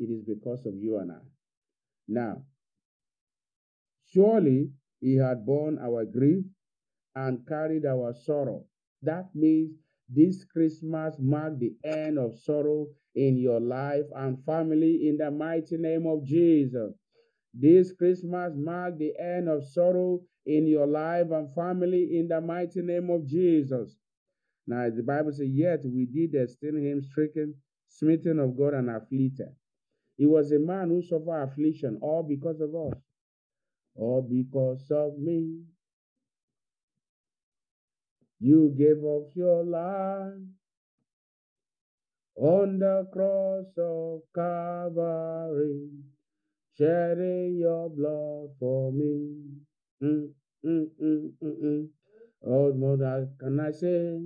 it 0.00 0.10
is 0.10 0.22
because 0.24 0.64
of 0.66 0.74
you 0.76 0.98
and 0.98 1.12
I. 1.12 1.20
Now, 2.08 2.42
surely 4.06 4.70
he 5.00 5.16
had 5.16 5.44
borne 5.46 5.78
our 5.78 6.04
grief 6.04 6.44
and 7.14 7.46
carried 7.46 7.84
our 7.86 8.14
sorrow. 8.14 8.64
That 9.02 9.28
means 9.34 9.72
this 10.08 10.44
Christmas 10.44 11.16
mark 11.18 11.58
the 11.58 11.74
end 11.84 12.18
of 12.18 12.38
sorrow 12.38 12.88
in 13.14 13.36
your 13.36 13.60
life 13.60 14.06
and 14.16 14.42
family 14.44 15.08
in 15.08 15.18
the 15.18 15.30
mighty 15.30 15.76
name 15.76 16.06
of 16.06 16.24
Jesus. 16.24 16.94
This 17.54 17.92
Christmas 17.92 18.52
mark 18.56 18.98
the 18.98 19.12
end 19.18 19.48
of 19.48 19.64
sorrow 19.64 20.20
in 20.46 20.66
your 20.66 20.86
life 20.86 21.26
and 21.30 21.52
family 21.54 22.18
in 22.18 22.28
the 22.28 22.40
mighty 22.40 22.82
name 22.82 23.10
of 23.10 23.26
Jesus. 23.26 23.96
Now, 24.66 24.88
the 24.90 25.02
Bible 25.02 25.32
says, 25.32 25.48
Yet 25.50 25.80
we 25.84 26.06
did 26.06 26.34
esteem 26.34 26.76
him 26.76 27.02
stricken, 27.02 27.54
smitten 27.88 28.38
of 28.38 28.56
God, 28.56 28.74
and 28.74 28.90
afflicted. 28.90 29.54
He 30.16 30.26
was 30.26 30.52
a 30.52 30.58
man 30.58 30.88
who 30.88 31.02
suffered 31.02 31.42
affliction, 31.44 31.98
all 32.02 32.22
because 32.22 32.60
of 32.60 32.74
us, 32.74 33.00
all 33.94 34.22
because 34.22 34.90
of 34.90 35.18
me. 35.18 35.62
You 38.40 38.74
gave 38.76 39.04
up 39.04 39.30
your 39.34 39.64
life 39.64 40.34
on 42.36 42.78
the 42.78 43.08
cross 43.12 43.66
of 43.78 44.22
Calvary, 44.34 45.88
shedding 46.78 47.56
your 47.58 47.90
blood 47.90 48.50
for 48.60 48.92
me. 48.92 49.36
Mm, 50.02 50.30
mm, 50.64 50.86
mm, 51.02 51.32
mm, 51.42 51.62
mm. 51.64 51.88
What 52.40 52.76
more 52.76 53.28
can 53.40 53.60
I 53.60 53.72
say? 53.72 54.20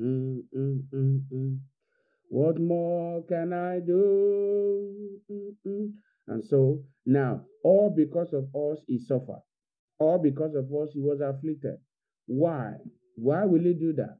Mm, 0.00 0.42
mm, 0.56 0.82
mm, 0.94 1.22
mm. 1.32 1.58
What 2.30 2.60
more 2.60 3.22
can 3.24 3.52
I 3.52 3.80
do? 3.80 5.20
Mm-mm. 5.30 5.92
And 6.28 6.44
so 6.46 6.82
now, 7.06 7.44
all 7.64 7.90
because 7.90 8.32
of 8.32 8.54
us, 8.56 8.82
he 8.86 8.98
suffered. 8.98 9.42
All 9.98 10.18
because 10.18 10.54
of 10.54 10.66
us, 10.74 10.90
he 10.94 11.00
was 11.00 11.20
afflicted. 11.20 11.78
Why? 12.26 12.74
Why 13.16 13.44
will 13.44 13.62
he 13.62 13.74
do 13.74 13.92
that? 13.94 14.18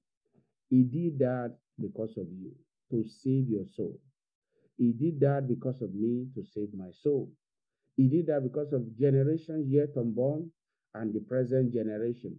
He 0.71 0.85
did 0.85 1.19
that 1.21 1.57
because 1.81 2.17
of 2.19 2.27
you, 2.33 2.53
to 2.91 3.05
save 3.09 3.49
your 3.49 3.67
soul. 3.77 4.01
He 4.79 4.93
did 4.93 5.21
that 5.21 5.49
because 5.49 5.83
of 5.83 5.95
me, 5.95 6.29
to 6.35 6.45
save 6.45 6.75
my 6.75 6.91
soul. 6.93 7.31
He 7.99 8.09
did 8.09 8.27
that 8.27 8.45
because 8.45 8.73
of 8.73 8.97
generations 8.97 9.67
yet 9.69 9.89
unborn 9.97 10.53
and 10.95 11.13
the 11.13 11.19
present 11.19 11.73
generation, 11.75 12.39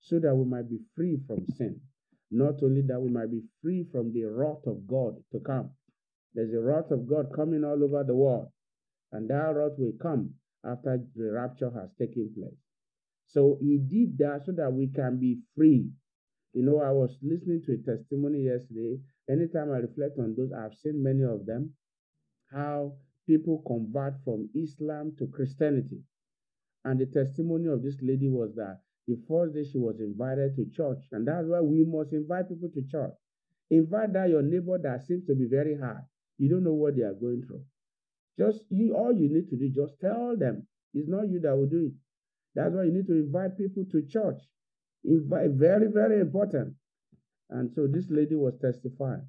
so 0.00 0.18
that 0.18 0.34
we 0.34 0.44
might 0.44 0.68
be 0.68 0.80
free 0.96 1.16
from 1.28 1.46
sin. 1.56 1.80
Not 2.32 2.60
only 2.60 2.82
that, 2.88 3.00
we 3.00 3.08
might 3.08 3.30
be 3.30 3.44
free 3.62 3.86
from 3.92 4.12
the 4.12 4.24
wrath 4.24 4.66
of 4.66 4.84
God 4.88 5.14
to 5.30 5.38
come. 5.38 5.70
There's 6.34 6.52
a 6.52 6.60
wrath 6.60 6.90
of 6.90 7.08
God 7.08 7.26
coming 7.32 7.62
all 7.62 7.84
over 7.84 8.02
the 8.02 8.16
world, 8.16 8.48
and 9.12 9.30
that 9.30 9.54
wrath 9.54 9.78
will 9.78 9.92
come 10.02 10.34
after 10.64 10.98
the 11.14 11.30
rapture 11.30 11.70
has 11.70 11.90
taken 11.96 12.34
place. 12.36 12.58
So 13.26 13.58
he 13.60 13.78
did 13.78 14.18
that 14.18 14.42
so 14.44 14.52
that 14.56 14.72
we 14.72 14.88
can 14.88 15.20
be 15.20 15.38
free. 15.56 15.88
You 16.52 16.64
know, 16.64 16.80
I 16.80 16.90
was 16.90 17.16
listening 17.22 17.62
to 17.66 17.74
a 17.74 17.96
testimony 17.96 18.40
yesterday. 18.42 18.98
Anytime 19.30 19.70
I 19.70 19.76
reflect 19.76 20.18
on 20.18 20.34
those, 20.36 20.50
I've 20.50 20.74
seen 20.74 21.00
many 21.00 21.22
of 21.22 21.46
them, 21.46 21.74
how 22.52 22.94
people 23.26 23.62
convert 23.66 24.14
from 24.24 24.48
Islam 24.54 25.12
to 25.18 25.26
Christianity. 25.26 26.02
And 26.84 27.00
the 27.00 27.06
testimony 27.06 27.68
of 27.68 27.82
this 27.82 27.96
lady 28.00 28.28
was 28.28 28.54
that 28.54 28.80
the 29.08 29.18
first 29.28 29.54
day 29.54 29.64
she 29.64 29.78
was 29.78 29.98
invited 30.00 30.56
to 30.56 30.66
church. 30.70 30.98
And 31.12 31.26
that's 31.26 31.46
why 31.46 31.60
we 31.60 31.84
must 31.84 32.12
invite 32.12 32.48
people 32.48 32.70
to 32.74 32.82
church. 32.88 33.14
Invite 33.70 34.12
that 34.12 34.30
your 34.30 34.42
neighbor 34.42 34.78
that 34.82 35.06
seems 35.06 35.26
to 35.26 35.34
be 35.34 35.46
very 35.46 35.78
hard. 35.78 36.02
You 36.38 36.48
don't 36.48 36.64
know 36.64 36.74
what 36.74 36.96
they 36.96 37.02
are 37.02 37.14
going 37.14 37.42
through. 37.46 37.62
Just 38.38 38.64
you, 38.70 38.94
all 38.94 39.12
you 39.12 39.28
need 39.32 39.48
to 39.50 39.56
do, 39.56 39.68
just 39.68 39.98
tell 40.00 40.36
them. 40.36 40.66
It's 40.94 41.08
not 41.08 41.28
you 41.28 41.40
that 41.40 41.56
will 41.56 41.66
do 41.66 41.86
it. 41.86 41.92
That's 42.54 42.74
why 42.74 42.84
you 42.84 42.92
need 42.92 43.06
to 43.06 43.14
invite 43.14 43.58
people 43.58 43.84
to 43.92 44.02
church. 44.08 44.40
Invite, 45.04 45.50
very, 45.50 45.88
very 45.92 46.20
important. 46.20 46.74
And 47.50 47.70
so 47.74 47.86
this 47.86 48.06
lady 48.10 48.34
was 48.34 48.54
testifying 48.60 49.26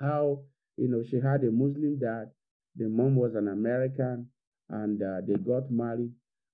how, 0.00 0.40
you 0.76 0.88
know, 0.88 1.02
she 1.02 1.16
had 1.16 1.42
a 1.44 1.50
Muslim 1.50 1.98
dad. 1.98 2.30
The 2.76 2.88
mom 2.88 3.16
was 3.16 3.34
an 3.34 3.48
American 3.48 4.28
and 4.68 5.02
uh, 5.02 5.20
they 5.26 5.34
got 5.34 5.70
married 5.70 6.12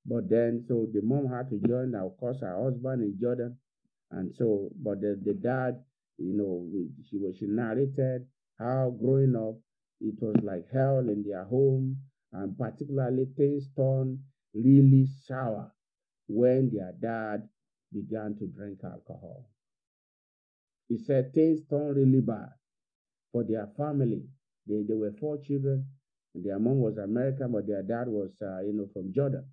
but 0.09 0.31
then, 0.31 0.65
so 0.67 0.87
the 0.91 1.03
mom 1.03 1.29
had 1.29 1.51
to 1.51 1.59
join, 1.69 1.95
of 1.95 2.17
course, 2.19 2.41
her 2.41 2.63
husband 2.63 3.03
in 3.03 3.19
Jordan. 3.21 3.59
And 4.11 4.35
so, 4.35 4.71
but 4.83 5.03
the, 5.03 5.21
the 5.23 5.35
dad, 5.35 5.85
you 6.17 6.33
know, 6.35 6.67
she 7.11 7.19
was 7.19 7.37
she 7.37 7.47
narrated 7.47 8.27
how 8.59 8.97
growing 8.99 9.37
up 9.37 9.57
it 10.01 10.15
was 10.23 10.37
like 10.43 10.67
hell 10.73 11.01
in 11.01 11.23
their 11.27 11.45
home, 11.45 11.99
and 12.33 12.57
particularly 12.57 13.27
things 13.37 13.69
turned 13.77 14.21
really 14.55 15.07
sour 15.27 15.73
when 16.27 16.71
their 16.73 16.95
dad 17.01 17.47
began 17.93 18.35
to 18.39 18.47
drink 18.47 18.79
alcohol. 18.83 19.51
He 20.89 20.97
said 20.99 21.35
things 21.35 21.61
turned 21.69 21.97
really 21.97 22.23
bad 22.23 22.49
for 23.31 23.45
their 23.45 23.69
family. 23.77 24.25
They, 24.67 24.83
they 24.89 24.95
were 24.95 25.13
four 25.21 25.37
children, 25.39 25.87
and 26.35 26.45
their 26.45 26.59
mom 26.59 26.79
was 26.81 26.99
American, 26.99 27.53
but 27.53 27.67
their 27.67 27.83
dad 27.83 28.09
was, 28.09 28.31
uh, 28.43 28.61
you 28.63 28.73
know, 28.73 28.89
from 28.93 29.13
Jordan. 29.13 29.45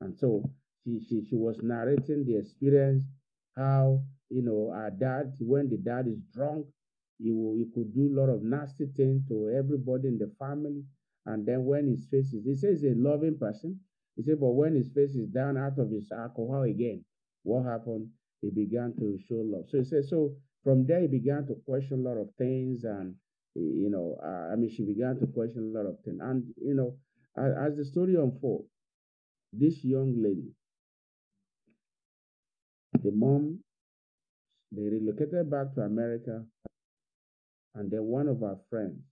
And 0.00 0.16
so 0.18 0.50
she, 0.84 1.00
she, 1.08 1.26
she 1.28 1.36
was 1.36 1.56
narrating 1.62 2.24
the 2.26 2.38
experience, 2.38 3.04
how, 3.56 4.02
you 4.30 4.42
know, 4.42 4.72
our 4.74 4.90
dad, 4.90 5.34
when 5.40 5.70
the 5.70 5.78
dad 5.78 6.06
is 6.08 6.20
drunk, 6.34 6.66
he, 7.18 7.32
will, 7.32 7.56
he 7.56 7.66
could 7.74 7.94
do 7.94 8.12
a 8.12 8.16
lot 8.20 8.28
of 8.30 8.42
nasty 8.42 8.86
things 8.96 9.22
to 9.28 9.50
everybody 9.56 10.08
in 10.08 10.18
the 10.18 10.30
family. 10.38 10.84
And 11.26 11.46
then 11.46 11.64
when 11.64 11.88
his 11.88 12.06
face 12.10 12.32
is, 12.34 12.44
he 12.44 12.54
says 12.54 12.82
he's 12.82 12.92
a 12.92 12.96
loving 12.96 13.38
person. 13.38 13.80
He 14.16 14.22
said, 14.22 14.40
but 14.40 14.50
when 14.50 14.74
his 14.74 14.90
face 14.90 15.14
is 15.14 15.28
down 15.28 15.56
out 15.56 15.78
of 15.78 15.90
his 15.90 16.10
alcohol 16.12 16.62
again, 16.62 17.04
what 17.44 17.64
happened? 17.64 18.08
He 18.42 18.50
began 18.50 18.94
to 18.98 19.18
show 19.28 19.36
love. 19.44 19.64
So 19.70 19.78
he 19.78 19.84
said, 19.84 20.04
so 20.04 20.34
from 20.64 20.86
there 20.86 21.00
he 21.00 21.06
began 21.08 21.46
to 21.46 21.54
question 21.66 22.04
a 22.04 22.08
lot 22.08 22.18
of 22.18 22.28
things 22.38 22.84
and 22.84 23.14
you 23.54 23.90
know 23.90 24.16
uh, 24.22 24.52
i 24.52 24.56
mean 24.56 24.70
she 24.74 24.84
began 24.84 25.18
to 25.18 25.26
question 25.26 25.72
a 25.74 25.78
lot 25.78 25.86
of 25.88 25.96
things. 26.04 26.18
And 26.20 26.44
you 26.56 26.74
know 26.74 26.96
as, 27.36 27.72
as 27.72 27.76
the 27.76 27.84
story 27.84 28.14
unfolds 28.14 28.68
this 29.52 29.84
young 29.84 30.22
lady 30.22 30.52
the 33.02 33.12
mom 33.12 33.60
they 34.72 34.82
relocated 34.82 35.50
back 35.50 35.74
to 35.74 35.82
america 35.82 36.44
and 37.74 37.90
then 37.90 38.04
one 38.04 38.28
of 38.28 38.42
our 38.42 38.58
friends 38.70 39.02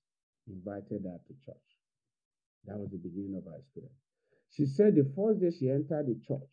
invited 0.48 1.02
her 1.02 1.18
to 1.26 1.34
church. 1.44 1.56
That 2.66 2.78
was 2.78 2.90
the 2.90 2.98
beginning 2.98 3.34
of 3.36 3.44
her 3.50 3.58
experience. 3.58 3.98
She 4.50 4.66
said 4.66 4.94
the 4.94 5.10
first 5.16 5.40
day 5.40 5.50
she 5.50 5.68
entered 5.68 6.06
the 6.06 6.16
church 6.26 6.50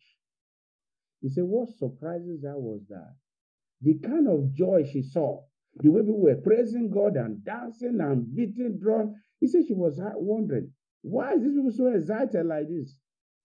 he 1.20 1.28
said 1.28 1.44
what 1.44 1.68
surprises 1.78 2.42
her 2.44 2.58
was 2.58 2.80
that 2.88 3.14
the 3.82 3.98
kind 3.98 4.28
of 4.28 4.54
joy 4.54 4.84
she 4.90 5.02
saw, 5.02 5.42
the 5.76 5.90
way 5.90 6.00
people 6.00 6.20
were 6.20 6.36
praising 6.36 6.90
God 6.90 7.16
and 7.16 7.44
dancing 7.44 7.98
and 8.00 8.34
beating 8.34 8.78
drum. 8.80 9.14
He 9.40 9.46
said 9.46 9.62
she 9.66 9.74
was 9.74 10.00
wondering, 10.16 10.72
why 11.02 11.34
is 11.34 11.42
these 11.42 11.54
people 11.54 11.72
so 11.72 11.86
excited 11.88 12.46
like 12.46 12.68
this? 12.68 12.94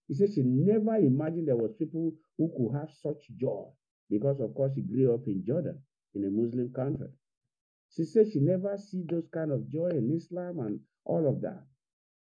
He 0.08 0.14
said 0.14 0.28
she 0.34 0.42
never 0.44 0.96
imagined 0.96 1.48
there 1.48 1.56
was 1.56 1.74
people 1.78 2.12
who 2.38 2.50
could 2.56 2.78
have 2.78 2.90
such 3.02 3.28
joy 3.36 3.64
because, 4.10 4.40
of 4.40 4.54
course, 4.54 4.72
she 4.74 4.82
grew 4.82 5.14
up 5.14 5.26
in 5.26 5.44
Jordan, 5.46 5.80
in 6.14 6.24
a 6.24 6.30
Muslim 6.30 6.72
country. 6.74 7.08
She 7.94 8.04
said 8.04 8.26
she 8.32 8.40
never 8.40 8.76
see 8.76 9.04
those 9.08 9.28
kind 9.32 9.50
of 9.52 9.68
joy 9.70 9.88
in 9.88 10.12
Islam 10.14 10.58
and 10.60 10.80
all 11.04 11.28
of 11.28 11.40
that. 11.42 11.64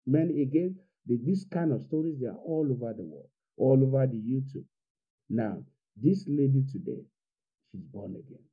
Men, 0.05 0.29
again, 0.29 0.77
the, 1.05 1.17
this 1.23 1.45
kind 1.51 1.73
of 1.73 1.81
stories, 1.81 2.19
they 2.19 2.27
are 2.27 2.37
all 2.45 2.67
over 2.71 2.93
the 2.93 3.03
world, 3.03 3.29
all 3.57 3.83
over 3.83 4.07
the 4.07 4.17
YouTube. 4.17 4.65
Now, 5.29 5.63
this 5.95 6.25
lady 6.27 6.63
today, 6.71 7.03
she's 7.71 7.83
born 7.83 8.11
again. 8.11 8.43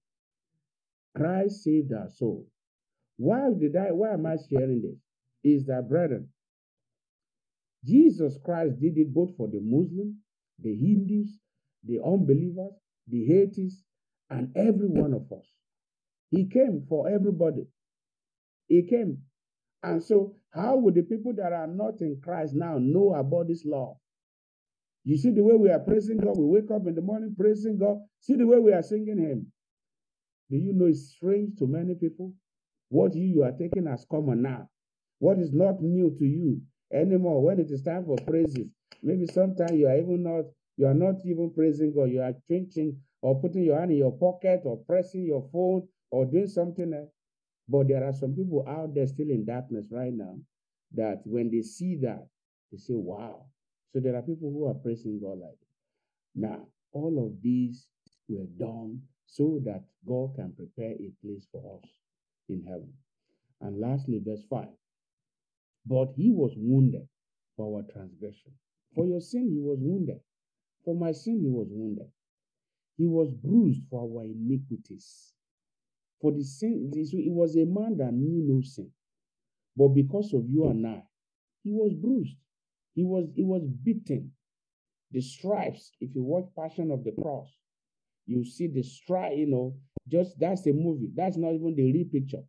Christ 1.16 1.64
saved 1.64 1.92
our 1.92 2.11
soul. 2.11 2.47
Why 3.16 3.50
did 3.59 3.76
I 3.76 3.92
why 3.92 4.14
am 4.14 4.26
I 4.26 4.37
sharing 4.50 4.83
this? 4.83 4.99
Is 5.44 5.66
that 5.66 5.88
brethren, 5.88 6.28
Jesus 7.85 8.38
Christ 8.44 8.80
did 8.80 8.99
it 8.99 9.14
both 9.14 9.37
for 9.37 9.49
the 9.49 9.61
Muslims, 9.62 10.16
the 10.61 10.75
Hindus, 10.75 11.38
the 11.85 12.00
unbelievers, 12.04 12.73
the 13.09 13.33
atheists, 13.42 13.85
and 14.30 14.50
every 14.56 14.88
one 14.88 15.14
of 15.14 15.30
us. 15.33 15.47
He 16.30 16.47
came 16.49 16.85
for 16.88 17.09
everybody. 17.09 17.66
He 18.68 18.83
came. 18.88 19.18
And 19.83 20.02
so, 20.02 20.37
how 20.52 20.76
would 20.78 20.94
the 20.94 21.02
people 21.02 21.35
that 21.37 21.52
are 21.52 21.66
not 21.68 22.00
in 22.00 22.21
Christ 22.23 22.54
now 22.54 22.78
know 22.78 23.14
about 23.14 23.48
this 23.48 23.64
law? 23.66 23.98
You 25.05 25.18
see 25.18 25.31
the 25.33 25.42
way 25.44 25.57
we 25.57 25.70
are 25.70 25.81
praising 25.81 26.18
God. 26.18 26.38
We 26.38 26.46
wake 26.46 26.70
up 26.70 26.87
in 26.87 26.94
the 26.94 27.03
morning 27.03 27.35
praising 27.38 27.79
God. 27.79 27.98
See 28.20 28.37
the 28.37 28.46
way 28.46 28.59
we 28.59 28.72
are 28.72 28.83
singing 28.83 29.18
Him. 29.18 29.53
Do 30.54 30.60
you 30.60 30.72
know 30.72 30.86
it's 30.86 31.08
strange 31.08 31.58
to 31.58 31.66
many 31.66 31.96
people? 31.96 32.32
What 32.88 33.12
you, 33.16 33.26
you 33.26 33.42
are 33.42 33.50
taking 33.50 33.88
as 33.88 34.06
common 34.08 34.42
now. 34.42 34.68
What 35.18 35.40
is 35.40 35.52
not 35.52 35.82
new 35.82 36.14
to 36.16 36.24
you 36.24 36.60
anymore 36.92 37.42
when 37.42 37.58
it 37.58 37.72
is 37.72 37.82
time 37.82 38.04
for 38.04 38.14
praises. 38.24 38.68
Maybe 39.02 39.26
sometimes 39.26 39.72
you 39.72 39.88
are 39.88 39.98
even 39.98 40.22
not, 40.22 40.44
you 40.76 40.86
are 40.86 40.94
not 40.94 41.16
even 41.24 41.50
praising 41.52 41.92
God. 41.92 42.04
You 42.12 42.22
are 42.22 42.34
drinking 42.46 43.00
or 43.20 43.40
putting 43.40 43.64
your 43.64 43.80
hand 43.80 43.90
in 43.90 43.96
your 43.96 44.16
pocket 44.16 44.60
or 44.62 44.78
pressing 44.86 45.24
your 45.24 45.44
phone 45.52 45.88
or 46.12 46.24
doing 46.24 46.46
something 46.46 46.94
else. 46.94 47.10
But 47.68 47.88
there 47.88 48.04
are 48.04 48.12
some 48.12 48.36
people 48.36 48.64
out 48.68 48.94
there 48.94 49.08
still 49.08 49.30
in 49.30 49.44
darkness 49.44 49.88
right 49.90 50.12
now 50.12 50.36
that 50.94 51.22
when 51.24 51.50
they 51.50 51.62
see 51.62 51.96
that, 52.02 52.28
they 52.70 52.78
say, 52.78 52.94
wow, 52.94 53.46
so 53.92 53.98
there 53.98 54.14
are 54.14 54.22
people 54.22 54.52
who 54.52 54.68
are 54.68 54.74
praising 54.74 55.18
God 55.20 55.40
like 55.40 55.58
that. 55.58 56.48
Now, 56.48 56.68
all 56.92 57.26
of 57.26 57.42
these 57.42 57.88
were 58.28 58.46
done 58.56 59.00
so 59.35 59.61
that 59.64 59.83
God 60.07 60.37
can 60.37 60.53
prepare 60.57 60.92
a 60.92 61.11
place 61.20 61.44
for 61.51 61.79
us 61.79 61.90
in 62.49 62.62
heaven. 62.68 62.92
And 63.61 63.81
lastly, 63.81 64.23
verse 64.25 64.44
5. 64.49 64.68
But 65.87 66.12
he 66.16 66.31
was 66.31 66.53
wounded 66.57 67.09
for 67.57 67.77
our 67.79 67.83
transgression. 67.92 68.53
For 68.94 69.07
your 69.07 69.20
sin, 69.20 69.51
he 69.53 69.61
was 69.61 69.79
wounded. 69.81 70.20
For 70.85 70.94
my 70.94 71.11
sin, 71.11 71.40
he 71.42 71.51
was 71.51 71.66
wounded. 71.68 72.07
He 72.97 73.07
was 73.07 73.33
bruised 73.33 73.83
for 73.90 74.03
our 74.03 74.25
iniquities. 74.25 75.33
For 76.20 76.31
the 76.31 76.44
sin, 76.44 76.92
he 76.94 77.31
was 77.31 77.57
a 77.57 77.64
man 77.64 77.97
that 77.99 78.12
knew 78.14 78.44
no 78.47 78.62
sin. 78.62 78.90
But 79.77 79.88
because 79.88 80.33
of 80.33 80.49
you 80.49 80.68
and 80.68 80.87
I, 80.87 81.03
he 81.64 81.73
was 81.73 81.92
bruised. 81.94 82.37
He 82.94 83.03
was 83.05 83.27
he 83.35 83.42
was 83.42 83.62
beaten. 83.83 84.31
The 85.11 85.20
stripes, 85.20 85.90
if 86.01 86.14
you 86.14 86.23
watch 86.23 86.47
Passion 86.57 86.92
of 86.92 87.03
the 87.03 87.12
Cross, 87.12 87.49
you 88.26 88.44
see 88.44 88.68
the 88.68 88.82
stripe, 88.82 89.32
you 89.37 89.46
know, 89.46 89.74
just 90.08 90.38
that's 90.38 90.66
a 90.66 90.72
movie. 90.72 91.10
That's 91.14 91.37
not 91.37 91.52
even 91.54 91.74
the 91.76 91.92
real 91.92 92.06
picture. 92.12 92.42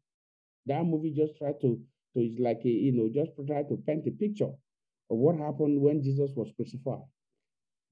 That 0.66 0.84
movie 0.84 1.14
just 1.16 1.38
tried 1.38 1.60
to, 1.62 1.80
to 2.14 2.20
it's 2.20 2.40
like 2.40 2.62
a, 2.66 2.70
you 2.70 2.94
know, 2.94 3.10
just 3.14 3.32
try 3.48 3.64
to 3.64 3.78
paint 3.86 4.08
a 4.08 4.12
picture 4.12 4.46
of 4.46 5.18
what 5.18 5.38
happened 5.38 5.82
when 5.82 6.02
Jesus 6.04 6.32
was 6.36 6.52
crucified. 6.56 7.06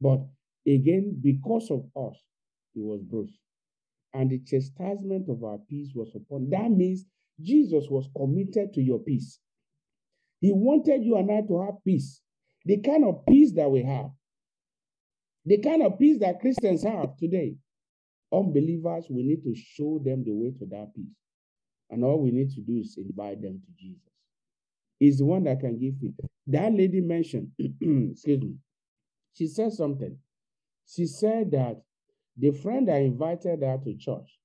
But 0.02 0.22
again, 0.68 1.20
because 1.22 1.70
of 1.72 1.86
us, 1.96 2.18
he 2.74 2.82
was 2.82 3.02
bruised. 3.04 3.38
And 4.14 4.30
the 4.30 4.40
chastisement 4.46 5.30
of 5.30 5.44
our 5.44 5.58
peace 5.70 5.92
was 5.96 6.10
upon. 6.16 6.50
That 6.50 6.70
means 6.72 7.06
Jesus 7.42 7.86
was 7.90 8.10
committed 8.16 8.74
to 8.74 8.82
your 8.82 9.00
peace. 9.00 9.40
He 10.40 10.52
wanted 10.52 11.04
you 11.04 11.18
and 11.18 11.32
I 11.32 11.42
to 11.48 11.62
have 11.66 11.84
peace. 11.86 12.22
The 12.66 12.80
kind 12.82 13.06
of 13.06 13.26
peace 13.28 13.54
that 13.56 13.70
we 13.70 13.84
have, 13.84 14.10
the 15.46 15.58
kind 15.60 15.84
of 15.84 16.00
peace 16.00 16.20
that 16.20 16.40
Christians 16.40 16.84
have 16.84 17.18
today. 17.18 17.56
Unbelievers, 18.34 19.06
we 19.10 19.24
need 19.24 19.44
to 19.44 19.54
show 19.56 20.02
them 20.04 20.24
the 20.24 20.32
way 20.32 20.52
to 20.58 20.66
that 20.66 20.94
peace. 20.96 21.06
And 21.92 22.04
all 22.04 22.20
we 22.20 22.32
need 22.32 22.50
to 22.52 22.62
do 22.62 22.78
is 22.78 22.98
invite 22.98 23.42
them 23.42 23.62
to 23.62 23.72
Jesus. 23.80 24.02
He's 25.00 25.20
the 25.20 25.26
one 25.26 25.44
that 25.44 25.60
can 25.60 25.78
give 25.78 25.96
it. 26.02 26.14
That 26.48 26.74
lady 26.74 27.02
mentioned, 27.02 27.52
excuse 27.60 28.42
me, 28.42 28.56
she 29.34 29.48
said 29.48 29.74
something. 29.74 30.18
She 30.88 31.06
said 31.06 31.52
that 31.52 31.82
the 32.38 32.52
friend 32.52 32.88
that 32.88 33.02
invited 33.02 33.62
her 33.62 33.78
to 33.84 33.98
church, 33.98 34.40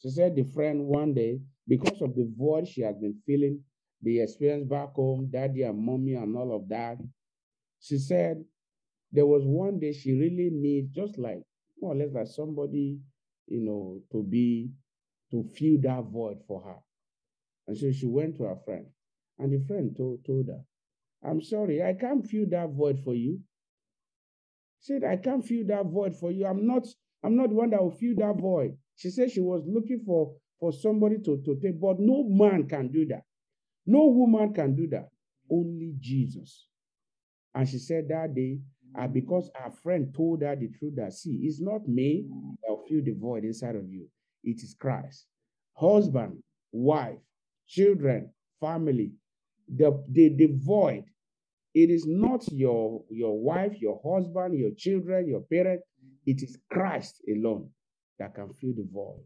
she 0.00 0.10
said 0.10 0.34
the 0.34 0.44
friend 0.44 0.86
one 0.86 1.14
day, 1.14 1.40
because 1.68 2.02
of 2.02 2.14
the 2.14 2.28
void 2.36 2.66
she 2.66 2.82
has 2.82 2.96
been 2.96 3.16
feeling, 3.26 3.60
the 4.02 4.20
experience 4.20 4.68
back 4.68 4.92
home, 4.94 5.28
daddy 5.32 5.62
and 5.62 5.78
mommy 5.78 6.14
and 6.14 6.36
all 6.36 6.54
of 6.54 6.68
that, 6.68 6.98
she 7.80 7.98
said 7.98 8.44
there 9.12 9.26
was 9.26 9.44
one 9.44 9.78
day 9.78 9.92
she 9.92 10.12
really 10.12 10.50
needs, 10.52 10.90
just 10.94 11.18
like 11.18 11.42
more 11.80 11.92
or 11.92 11.96
less 11.96 12.12
like 12.12 12.26
somebody, 12.26 12.98
you 13.46 13.60
know, 13.60 14.00
to 14.12 14.22
be, 14.22 14.70
to 15.30 15.44
fill 15.56 15.78
that 15.82 16.04
void 16.10 16.38
for 16.46 16.62
her. 16.62 16.76
And 17.66 17.76
so 17.76 17.90
she 17.92 18.06
went 18.06 18.36
to 18.36 18.44
her 18.44 18.56
friend, 18.64 18.86
and 19.38 19.52
the 19.52 19.64
friend 19.66 19.94
told, 19.96 20.24
told 20.26 20.46
her, 20.48 20.60
I'm 21.28 21.40
sorry, 21.42 21.82
I 21.82 21.94
can't 21.94 22.26
fill 22.26 22.46
that 22.50 22.70
void 22.70 23.00
for 23.02 23.14
you. 23.14 23.40
She 24.80 24.92
said, 24.92 25.04
I 25.04 25.16
can't 25.16 25.44
fill 25.44 25.66
that 25.68 25.86
void 25.86 26.14
for 26.14 26.30
you. 26.30 26.46
I'm 26.46 26.66
not, 26.66 26.86
I'm 27.22 27.36
not 27.36 27.48
the 27.48 27.54
one 27.54 27.70
that 27.70 27.82
will 27.82 27.90
fill 27.90 28.14
that 28.16 28.36
void. 28.38 28.76
She 28.96 29.10
said 29.10 29.30
she 29.30 29.40
was 29.40 29.62
looking 29.66 30.02
for, 30.04 30.34
for 30.60 30.72
somebody 30.72 31.16
to, 31.24 31.42
to 31.44 31.58
take, 31.62 31.80
but 31.80 31.96
no 31.98 32.24
man 32.28 32.68
can 32.68 32.92
do 32.92 33.06
that. 33.06 33.22
No 33.86 34.06
woman 34.06 34.52
can 34.52 34.76
do 34.76 34.86
that. 34.88 35.08
Only 35.50 35.94
Jesus. 35.98 36.66
And 37.54 37.68
she 37.68 37.78
said 37.78 38.08
that 38.08 38.34
day, 38.34 38.58
uh, 38.98 39.06
because 39.06 39.50
our 39.62 39.70
friend 39.70 40.14
told 40.14 40.42
her 40.42 40.54
the 40.56 40.68
truth 40.78 40.94
that, 40.96 41.12
see, 41.12 41.40
it's 41.42 41.60
not 41.60 41.88
me 41.88 42.26
that 42.62 42.70
will 42.70 42.84
fill 42.88 43.02
the 43.02 43.12
void 43.12 43.44
inside 43.44 43.76
of 43.76 43.88
you. 43.88 44.06
It 44.42 44.62
is 44.62 44.74
Christ. 44.78 45.26
Husband, 45.74 46.42
wife, 46.72 47.18
children, 47.66 48.30
family, 48.60 49.12
the, 49.74 50.04
the, 50.10 50.28
the 50.36 50.48
void. 50.52 51.04
It 51.74 51.90
is 51.90 52.06
not 52.06 52.46
your, 52.52 53.02
your 53.10 53.38
wife, 53.40 53.80
your 53.80 54.00
husband, 54.04 54.56
your 54.56 54.70
children, 54.76 55.28
your 55.28 55.40
parent. 55.40 55.80
It 56.26 56.42
is 56.42 56.56
Christ 56.70 57.20
alone 57.28 57.70
that 58.18 58.34
can 58.34 58.52
fill 58.52 58.74
the 58.76 58.86
void. 58.92 59.24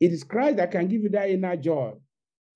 It 0.00 0.12
is 0.12 0.24
Christ 0.24 0.56
that 0.58 0.72
can 0.72 0.88
give 0.88 1.02
you 1.02 1.08
that 1.10 1.30
inner 1.30 1.56
joy. 1.56 1.94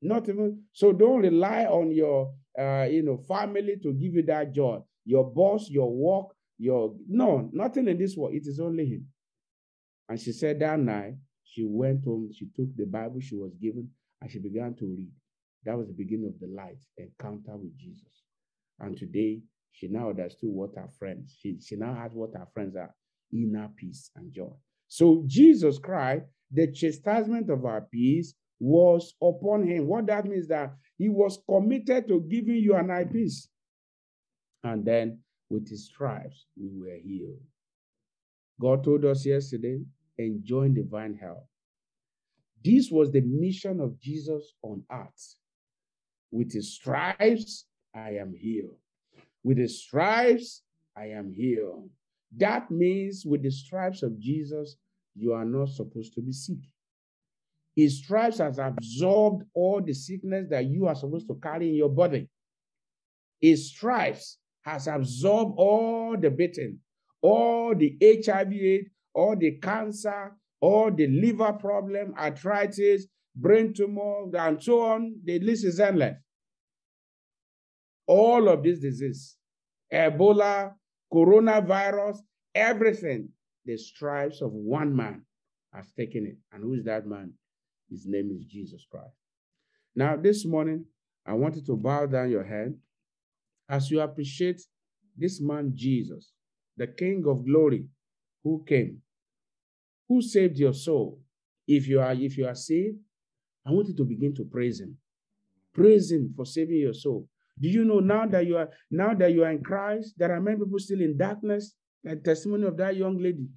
Not 0.02 0.28
even 0.28 0.62
so. 0.72 0.92
Don't 0.92 1.22
rely 1.22 1.64
on 1.64 1.90
your 1.90 2.34
uh, 2.58 2.86
you 2.90 3.02
know 3.02 3.16
family 3.16 3.76
to 3.82 3.92
give 3.92 4.14
you 4.14 4.22
that 4.24 4.52
joy. 4.52 4.78
Your 5.04 5.30
boss, 5.30 5.68
your 5.70 5.90
work, 5.90 6.34
your 6.58 6.94
no, 7.08 7.48
nothing 7.52 7.88
in 7.88 7.98
this 7.98 8.16
world. 8.16 8.34
It 8.34 8.46
is 8.46 8.60
only 8.60 8.86
Him. 8.86 9.06
And 10.08 10.20
she 10.20 10.32
said 10.32 10.60
that 10.60 10.78
night 10.78 11.14
she 11.44 11.64
went 11.64 12.04
home. 12.04 12.30
She 12.32 12.46
took 12.56 12.74
the 12.76 12.86
Bible 12.86 13.20
she 13.20 13.36
was 13.36 13.52
given 13.60 13.90
and 14.20 14.30
she 14.30 14.38
began 14.38 14.74
to 14.76 14.86
read. 14.86 15.10
That 15.64 15.76
was 15.76 15.88
the 15.88 15.94
beginning 15.94 16.32
of 16.34 16.40
the 16.40 16.54
light 16.54 16.78
encounter 16.96 17.56
with 17.56 17.76
Jesus. 17.78 18.22
And 18.80 18.96
today 18.96 19.40
she 19.72 19.88
now 19.88 20.10
understood 20.10 20.50
what 20.50 20.70
her 20.76 20.88
friends. 20.98 21.36
She 21.40 21.58
she 21.60 21.76
now 21.76 21.94
has 21.94 22.12
what 22.12 22.30
her 22.34 22.46
friends 22.52 22.76
are: 22.76 22.94
inner 23.32 23.68
peace 23.76 24.10
and 24.16 24.32
joy. 24.32 24.52
So 24.88 25.24
Jesus 25.26 25.78
Christ, 25.78 26.24
the 26.50 26.72
chastisement 26.72 27.50
of 27.50 27.64
our 27.64 27.82
peace 27.82 28.34
was 28.58 29.14
upon 29.22 29.66
him. 29.66 29.86
What 29.86 30.06
that 30.06 30.24
means 30.24 30.48
that 30.48 30.74
he 30.98 31.08
was 31.08 31.38
committed 31.48 32.08
to 32.08 32.20
giving 32.28 32.56
you 32.56 32.74
an 32.74 32.90
eye 32.90 33.04
peace. 33.04 33.48
And 34.64 34.84
then 34.84 35.20
with 35.48 35.68
his 35.68 35.86
stripes, 35.86 36.46
we 36.56 36.68
were 36.74 36.98
healed. 37.02 37.40
God 38.60 38.82
told 38.82 39.04
us 39.04 39.24
yesterday, 39.24 39.80
enjoying 40.18 40.74
divine 40.74 41.14
health. 41.14 41.46
This 42.64 42.90
was 42.90 43.12
the 43.12 43.20
mission 43.20 43.80
of 43.80 44.00
Jesus 44.00 44.54
on 44.62 44.82
earth. 44.90 45.36
With 46.32 46.52
his 46.52 46.74
stripes, 46.74 47.66
I 47.94 48.16
am 48.16 48.34
healed. 48.34 48.76
With 49.44 49.58
his 49.58 49.80
stripes, 49.80 50.62
I 50.96 51.06
am 51.10 51.32
healed. 51.32 51.88
That 52.36 52.70
means 52.70 53.24
with 53.24 53.42
the 53.42 53.50
stripes 53.50 54.02
of 54.02 54.18
Jesus, 54.18 54.76
you 55.14 55.32
are 55.32 55.44
not 55.44 55.68
supposed 55.68 56.14
to 56.14 56.20
be 56.20 56.32
sick. 56.32 56.58
His 57.78 57.98
stripes 57.98 58.38
has 58.38 58.58
absorbed 58.58 59.44
all 59.54 59.80
the 59.80 59.94
sickness 59.94 60.48
that 60.50 60.64
you 60.64 60.88
are 60.88 60.96
supposed 60.96 61.28
to 61.28 61.38
carry 61.40 61.68
in 61.68 61.74
your 61.76 61.88
body. 61.88 62.28
His 63.40 63.70
stripes 63.70 64.38
has 64.62 64.88
absorbed 64.88 65.54
all 65.56 66.16
the 66.20 66.28
beating, 66.28 66.80
all 67.22 67.76
the 67.76 67.96
HIV, 68.02 68.80
all 69.14 69.36
the 69.36 69.60
cancer, 69.60 70.32
all 70.60 70.90
the 70.90 71.06
liver 71.06 71.52
problem, 71.52 72.14
arthritis, 72.18 73.06
brain 73.36 73.72
tumor, 73.72 74.24
and 74.36 74.60
so 74.60 74.80
on. 74.80 75.14
The 75.22 75.38
list 75.38 75.64
is 75.64 75.78
endless. 75.78 76.16
All 78.08 78.48
of 78.48 78.64
this 78.64 78.80
disease, 78.80 79.36
Ebola, 79.94 80.72
coronavirus, 81.14 82.16
everything, 82.56 83.28
the 83.64 83.76
stripes 83.76 84.42
of 84.42 84.50
one 84.50 84.96
man 84.96 85.22
has 85.72 85.92
taken 85.96 86.26
it. 86.26 86.38
And 86.50 86.64
who 86.64 86.74
is 86.74 86.82
that 86.82 87.06
man? 87.06 87.34
His 87.90 88.06
name 88.06 88.30
is 88.30 88.44
Jesus 88.44 88.86
Christ. 88.90 89.16
Now, 89.94 90.16
this 90.16 90.44
morning, 90.44 90.84
I 91.26 91.32
want 91.32 91.56
you 91.56 91.62
to 91.66 91.76
bow 91.76 92.06
down 92.06 92.30
your 92.30 92.44
head 92.44 92.74
as 93.68 93.90
you 93.90 94.00
appreciate 94.00 94.60
this 95.16 95.40
man, 95.40 95.72
Jesus, 95.74 96.32
the 96.76 96.86
King 96.86 97.24
of 97.26 97.44
glory, 97.44 97.86
who 98.44 98.64
came, 98.66 99.02
who 100.08 100.22
saved 100.22 100.58
your 100.58 100.72
soul. 100.72 101.20
If 101.66 101.88
you 101.88 102.00
are, 102.00 102.12
if 102.12 102.38
you 102.38 102.46
are 102.46 102.54
saved, 102.54 102.98
I 103.66 103.72
want 103.72 103.88
you 103.88 103.96
to 103.96 104.04
begin 104.04 104.34
to 104.36 104.44
praise 104.44 104.80
him. 104.80 104.96
Praise 105.74 106.10
him 106.10 106.32
for 106.34 106.46
saving 106.46 106.78
your 106.78 106.94
soul. 106.94 107.28
Do 107.60 107.68
you 107.68 107.84
know 107.84 107.98
now 107.98 108.26
that 108.26 108.46
you 108.46 108.56
are 108.56 108.68
now 108.90 109.14
that 109.14 109.32
you 109.32 109.44
are 109.44 109.50
in 109.50 109.62
Christ, 109.62 110.14
there 110.16 110.32
are 110.32 110.40
many 110.40 110.56
people 110.58 110.78
still 110.78 111.00
in 111.00 111.18
darkness, 111.18 111.74
like 112.04 112.22
testimony 112.22 112.66
of 112.66 112.76
that 112.76 112.96
young 112.96 113.18
lady 113.18 113.48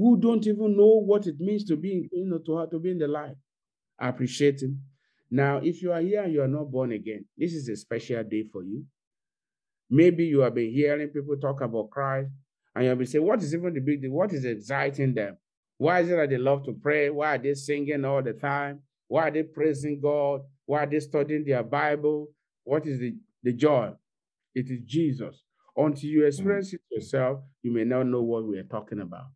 who 0.00 0.18
don't 0.18 0.46
even 0.46 0.78
know 0.78 1.02
what 1.04 1.26
it 1.26 1.38
means 1.38 1.64
to 1.64 1.76
be, 1.76 2.08
you 2.10 2.24
know, 2.24 2.38
to, 2.38 2.66
to 2.70 2.78
be 2.78 2.90
in 2.90 2.98
the 2.98 3.06
light. 3.06 3.36
I 3.98 4.08
appreciate 4.08 4.62
him. 4.62 4.80
Now, 5.30 5.58
if 5.62 5.82
you 5.82 5.92
are 5.92 6.00
here 6.00 6.22
and 6.22 6.32
you 6.32 6.40
are 6.40 6.48
not 6.48 6.70
born 6.70 6.92
again, 6.92 7.26
this 7.36 7.52
is 7.52 7.68
a 7.68 7.76
special 7.76 8.24
day 8.24 8.44
for 8.50 8.64
you. 8.64 8.86
Maybe 9.90 10.24
you 10.24 10.40
have 10.40 10.54
been 10.54 10.70
hearing 10.70 11.08
people 11.08 11.36
talk 11.36 11.60
about 11.60 11.90
Christ, 11.90 12.30
and 12.74 12.86
you'll 12.86 12.96
be 12.96 13.04
saying, 13.04 13.26
What 13.26 13.42
is 13.42 13.52
even 13.52 13.74
the 13.74 13.80
big 13.80 14.00
deal? 14.00 14.12
What 14.12 14.32
is 14.32 14.44
exciting 14.46 15.12
them? 15.12 15.36
Why 15.76 16.00
is 16.00 16.08
it 16.08 16.16
that 16.16 16.30
they 16.30 16.38
love 16.38 16.64
to 16.64 16.72
pray? 16.72 17.10
Why 17.10 17.34
are 17.34 17.38
they 17.38 17.52
singing 17.52 18.04
all 18.06 18.22
the 18.22 18.32
time? 18.32 18.80
Why 19.06 19.28
are 19.28 19.30
they 19.30 19.42
praising 19.42 20.00
God? 20.00 20.40
Why 20.64 20.84
are 20.84 20.90
they 20.90 21.00
studying 21.00 21.44
their 21.44 21.62
Bible? 21.62 22.28
What 22.64 22.86
is 22.86 23.00
the, 23.00 23.16
the 23.42 23.52
joy? 23.52 23.92
It 24.54 24.70
is 24.70 24.80
Jesus. 24.86 25.42
Until 25.76 26.08
you 26.08 26.24
experience 26.24 26.72
it 26.72 26.80
yourself, 26.90 27.40
you 27.62 27.70
may 27.72 27.84
not 27.84 28.06
know 28.06 28.22
what 28.22 28.46
we 28.46 28.58
are 28.58 28.64
talking 28.64 29.00
about. 29.00 29.26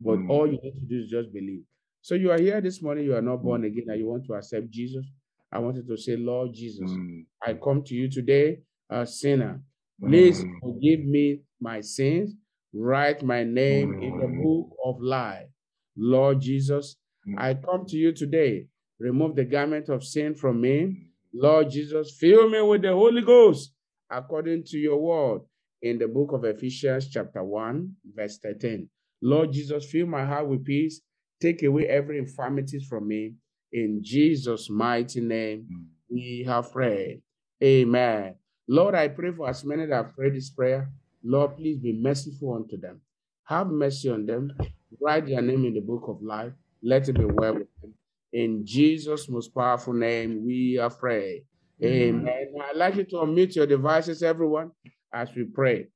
But 0.00 0.18
Mm. 0.18 0.30
all 0.30 0.46
you 0.46 0.58
need 0.62 0.74
to 0.74 0.86
do 0.86 0.98
is 0.98 1.08
just 1.08 1.32
believe. 1.32 1.64
So 2.00 2.14
you 2.14 2.30
are 2.30 2.38
here 2.38 2.60
this 2.60 2.82
morning, 2.82 3.04
you 3.04 3.14
are 3.14 3.22
not 3.22 3.42
born 3.42 3.64
again, 3.64 3.84
and 3.88 3.98
you 3.98 4.06
want 4.06 4.26
to 4.26 4.34
accept 4.34 4.70
Jesus. 4.70 5.06
I 5.50 5.58
wanted 5.60 5.86
to 5.86 5.96
say, 5.96 6.16
Lord 6.16 6.52
Jesus, 6.52 6.90
Mm. 6.90 7.26
I 7.42 7.54
come 7.54 7.82
to 7.84 7.94
you 7.94 8.08
today, 8.10 8.60
a 8.90 9.06
sinner. 9.06 9.62
Please 10.02 10.44
Mm. 10.44 10.60
forgive 10.60 11.04
me 11.04 11.40
my 11.60 11.80
sins. 11.80 12.36
Write 12.72 13.22
my 13.22 13.44
name 13.44 13.94
in 14.02 14.18
the 14.18 14.26
Mm. 14.26 14.42
book 14.42 14.76
of 14.84 15.00
life. 15.00 15.48
Lord 15.96 16.40
Jesus, 16.40 16.96
Mm. 17.26 17.36
I 17.38 17.54
come 17.54 17.86
to 17.86 17.96
you 17.96 18.12
today. 18.12 18.68
Remove 18.98 19.36
the 19.36 19.44
garment 19.44 19.88
of 19.88 20.02
sin 20.04 20.34
from 20.34 20.60
me. 20.60 21.10
Lord 21.32 21.70
Jesus, 21.70 22.16
fill 22.18 22.48
me 22.50 22.60
with 22.62 22.82
the 22.82 22.92
Holy 22.92 23.22
Ghost 23.22 23.74
according 24.10 24.64
to 24.64 24.78
your 24.78 25.00
word 25.00 25.42
in 25.82 25.98
the 25.98 26.06
book 26.08 26.32
of 26.32 26.44
Ephesians, 26.44 27.08
chapter 27.08 27.42
1, 27.42 27.96
verse 28.14 28.38
13. 28.38 28.88
Lord 29.24 29.52
Jesus, 29.52 29.86
fill 29.90 30.06
my 30.06 30.24
heart 30.26 30.46
with 30.46 30.64
peace. 30.66 31.00
Take 31.40 31.62
away 31.62 31.86
every 31.88 32.18
infirmity 32.18 32.78
from 32.88 33.08
me. 33.08 33.34
In 33.72 34.00
Jesus' 34.02 34.68
mighty 34.68 35.20
name, 35.22 35.66
Mm. 35.70 35.86
we 36.10 36.44
have 36.46 36.70
prayed. 36.70 37.22
Amen. 37.62 38.34
Lord, 38.68 38.94
I 38.94 39.08
pray 39.08 39.32
for 39.32 39.48
as 39.48 39.64
many 39.64 39.86
that 39.86 39.94
have 39.94 40.14
prayed 40.14 40.34
this 40.34 40.50
prayer. 40.50 40.90
Lord, 41.22 41.56
please 41.56 41.78
be 41.78 41.92
merciful 41.94 42.52
unto 42.54 42.76
them. 42.76 43.00
Have 43.44 43.68
mercy 43.68 44.10
on 44.10 44.26
them. 44.26 44.52
Write 45.00 45.26
their 45.26 45.40
name 45.42 45.64
in 45.64 45.72
the 45.74 45.80
book 45.80 46.04
of 46.06 46.22
life. 46.22 46.52
Let 46.82 47.08
it 47.08 47.14
be 47.14 47.24
well 47.24 47.54
with 47.54 47.68
them. 47.80 47.94
In 48.32 48.64
Jesus' 48.66 49.28
most 49.28 49.54
powerful 49.54 49.94
name, 49.94 50.44
we 50.44 50.76
are 50.78 50.90
prayed. 50.90 51.46
Amen. 51.82 52.24
Now, 52.54 52.64
I'd 52.70 52.76
like 52.76 52.96
you 52.96 53.04
to 53.04 53.16
unmute 53.16 53.56
your 53.56 53.66
devices, 53.66 54.22
everyone, 54.22 54.70
as 55.12 55.34
we 55.34 55.44
pray. 55.44 55.88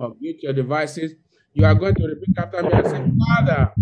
Unmute 0.00 0.42
your 0.42 0.52
devices. 0.54 1.12
You 1.54 1.64
are 1.66 1.74
going 1.74 1.94
to 1.94 2.06
repeat 2.06 2.38
after 2.38 2.62
me 2.62 2.70
and 2.72 2.86
say, 2.86 3.10
Father, 3.26 3.72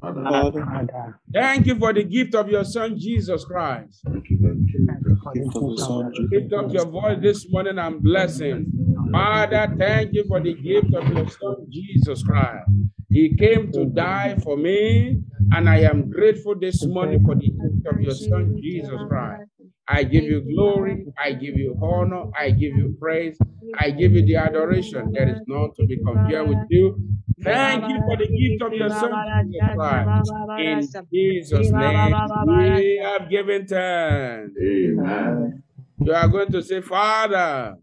Father, 0.00 0.22
Father, 0.24 1.20
thank 1.32 1.66
you 1.66 1.78
for 1.78 1.92
the 1.92 2.02
gift 2.04 2.34
of 2.34 2.48
your 2.48 2.64
son, 2.64 2.98
Jesus 2.98 3.44
Christ. 3.44 4.00
thank 4.06 4.30
you 4.30 4.38
for 4.38 4.54
the 4.54 4.60
gift 4.60 4.80
for 5.22 5.32
the 5.34 5.40
gift 5.40 5.56
of 5.56 5.62
the 5.64 5.68
gift 5.68 5.80
Son, 5.80 6.12
Lift 6.30 6.52
up 6.54 6.72
your 6.72 6.86
voice 6.86 7.18
this 7.20 7.50
morning 7.50 7.78
and 7.78 8.02
bless 8.02 8.38
him. 8.40 8.66
Father, 9.12 9.74
thank 9.78 10.14
you 10.14 10.24
for 10.26 10.40
the 10.40 10.54
gift 10.54 10.94
of 10.94 11.06
your 11.12 11.28
son, 11.28 11.66
Jesus 11.68 12.22
Christ. 12.22 12.70
He 13.10 13.36
came 13.36 13.70
to 13.72 13.84
die 13.86 14.36
for 14.42 14.56
me, 14.56 15.20
and 15.52 15.68
I 15.68 15.80
am 15.80 16.08
grateful 16.10 16.54
this 16.58 16.84
morning 16.86 17.22
for 17.24 17.34
the 17.34 17.50
gift 17.50 17.86
of 17.86 18.00
your 18.00 18.14
son, 18.14 18.56
Jesus 18.62 18.98
Christ. 19.08 19.49
I 19.92 20.04
give 20.04 20.22
you 20.24 20.40
glory, 20.54 21.06
I 21.18 21.32
give 21.32 21.56
you 21.56 21.76
honor, 21.82 22.30
I 22.38 22.50
give 22.50 22.76
you 22.76 22.96
praise, 23.00 23.36
I 23.78 23.90
give 23.90 24.12
you 24.12 24.24
the 24.24 24.36
adoration. 24.36 25.10
that 25.12 25.28
is 25.28 25.40
none 25.48 25.70
to 25.76 25.86
be 25.86 25.96
compared 25.96 26.48
with 26.48 26.58
you. 26.70 26.96
Thank 27.42 27.88
you 27.88 27.98
for 28.06 28.16
the 28.16 28.28
gift 28.28 28.62
of 28.62 28.72
your 28.72 28.88
son, 28.90 29.10
Jesus 29.50 29.74
Christ. 29.74 30.30
In 30.58 30.80
Jesus' 31.12 31.72
name, 31.72 32.14
we 32.46 33.00
have 33.02 33.28
given 33.28 33.66
thanks. 33.66 34.52
Amen. 34.62 35.62
You 35.98 36.14
are 36.14 36.28
going 36.28 36.52
to 36.52 36.62
say, 36.62 36.80
Father, 36.82 37.76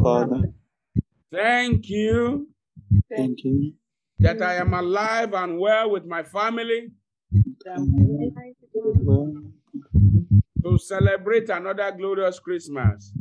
Father, 0.00 0.42
thank 1.32 1.88
you 1.88 2.48
thank 3.08 3.42
you. 3.42 3.72
that 4.18 4.42
I 4.42 4.56
am 4.56 4.74
alive 4.74 5.32
and 5.32 5.58
well 5.58 5.90
with 5.90 6.04
my 6.04 6.22
family 6.22 6.90
Well, 8.76 9.32
to 10.64 10.78
celebrate 10.78 11.48
another 11.50 11.92
glorious 11.92 12.38
Christmas. 12.38 13.12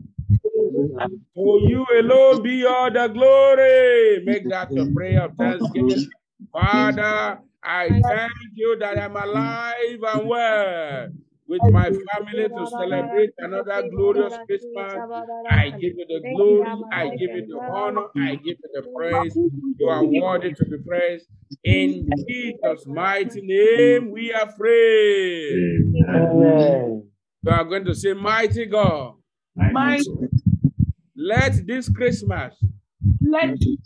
For 1.35 1.59
you 1.59 1.85
alone 1.99 2.43
be 2.43 2.65
all 2.65 2.91
the 2.91 3.07
glory. 3.07 4.23
Make 4.25 4.49
that 4.49 4.75
your 4.75 4.87
prayer 4.87 5.23
of 5.25 5.35
thanksgiving. 5.37 6.09
Father, 6.51 7.39
I 7.63 7.89
thank 8.07 8.31
you 8.55 8.77
that 8.79 8.97
I'm 8.99 9.15
alive 9.15 9.99
and 10.03 10.27
well 10.29 11.09
with 11.47 11.63
my 11.67 11.91
family 11.91 12.49
to 12.55 12.65
celebrate 12.67 13.31
another 13.39 13.83
glorious 13.89 14.37
Christmas. 14.47 15.03
I 15.49 15.69
give 15.71 15.93
you 15.97 16.05
the 16.07 16.21
glory, 16.31 16.71
I 16.91 17.09
give 17.09 17.31
you 17.33 17.45
the 17.47 17.61
honor, 17.73 18.07
I 18.17 18.35
give 18.35 18.57
you 18.63 18.69
the 18.73 18.83
praise. 18.95 19.35
You 19.79 19.89
are 19.89 20.05
worthy 20.05 20.53
to 20.53 20.65
be 20.65 20.77
praised. 20.87 21.27
In 21.63 22.05
Jesus' 22.27 22.85
mighty 22.87 23.41
name, 23.41 24.11
we 24.11 24.33
are 24.33 24.51
free. 24.51 25.93
Amen. 26.09 27.12
You 27.43 27.51
are 27.51 27.63
going 27.65 27.85
to 27.85 27.95
say, 27.95 28.13
Mighty 28.13 28.65
God, 28.65 29.15
mighty 29.55 30.05
let 31.15 31.65
this 31.67 31.89
Christmas 31.89 32.55
mighty 33.21 33.77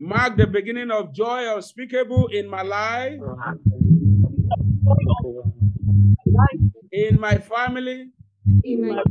mark 0.00 0.36
the 0.36 0.46
beginning 0.46 0.90
of 0.90 1.12
joy 1.12 1.54
unspeakable 1.54 2.28
in 2.28 2.48
my 2.48 2.62
life 2.62 3.20
in 6.92 7.20
my 7.20 7.38
family, 7.38 8.10
in 8.64 8.88
my 8.88 9.02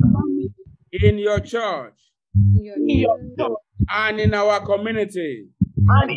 in 0.92 1.18
your 1.18 1.40
church, 1.40 1.94
your 2.34 3.58
and 3.90 4.20
in 4.20 4.34
our 4.34 4.66
community. 4.66 5.48
And 5.90 6.12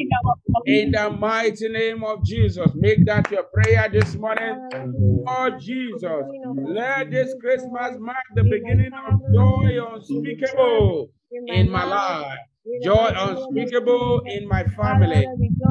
in 0.66 0.90
the 0.90 1.10
mighty 1.10 1.68
name 1.68 2.02
of 2.04 2.24
Jesus, 2.24 2.70
make 2.74 3.04
that 3.06 3.30
your 3.30 3.44
prayer 3.44 3.88
this 3.92 4.14
morning. 4.16 4.56
Lord 5.26 5.60
Jesus, 5.60 6.24
let 6.56 7.10
this 7.10 7.34
Christmas 7.40 7.96
mark 7.98 8.24
the 8.34 8.42
beginning 8.42 8.90
of 8.92 9.20
joy 9.34 9.94
unspeakable 9.94 11.10
in 11.46 11.70
my 11.70 11.84
life, 11.84 12.38
joy 12.82 13.10
unspeakable 13.14 14.22
in 14.26 14.48
my 14.48 14.64
family, 14.64 15.26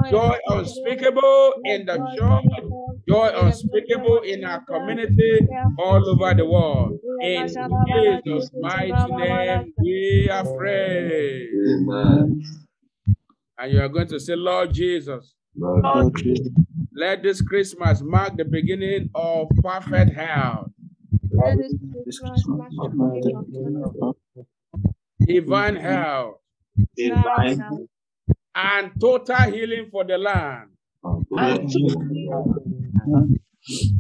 joy 0.09 0.37
unspeakable 0.47 1.53
in 1.65 1.85
the 1.85 1.97
church, 2.17 2.63
joy 3.07 3.31
unspeakable 3.35 4.21
in 4.21 4.43
our 4.45 4.63
community 4.65 5.39
all 5.77 6.07
over 6.09 6.33
the 6.35 6.45
world. 6.45 6.99
In 7.21 7.47
Jesus' 7.47 8.49
mighty 8.59 9.11
name, 9.11 9.73
we 9.81 10.29
are 10.31 10.45
praying. 10.57 11.49
Amen. 11.89 12.41
And 13.59 13.73
you 13.73 13.81
are 13.81 13.89
going 13.89 14.07
to 14.07 14.19
say, 14.19 14.35
Lord 14.35 14.73
Jesus, 14.73 15.35
Lord 15.55 16.15
Jesus, 16.15 16.47
let 16.93 17.23
this 17.23 17.41
Christmas 17.41 18.01
mark 18.01 18.37
the 18.37 18.45
beginning 18.45 19.09
of 19.13 19.49
perfect 19.61 20.13
health, 20.15 20.71
this 22.05 22.19
Christmas, 22.19 22.73
of 22.79 22.93
my 22.93 23.19
divine 25.25 25.75
health, 25.75 26.35
divine 26.95 27.87
and 28.55 28.91
total 28.99 29.51
healing 29.51 29.89
for 29.91 30.05
the 30.05 30.17
land. 30.17 30.69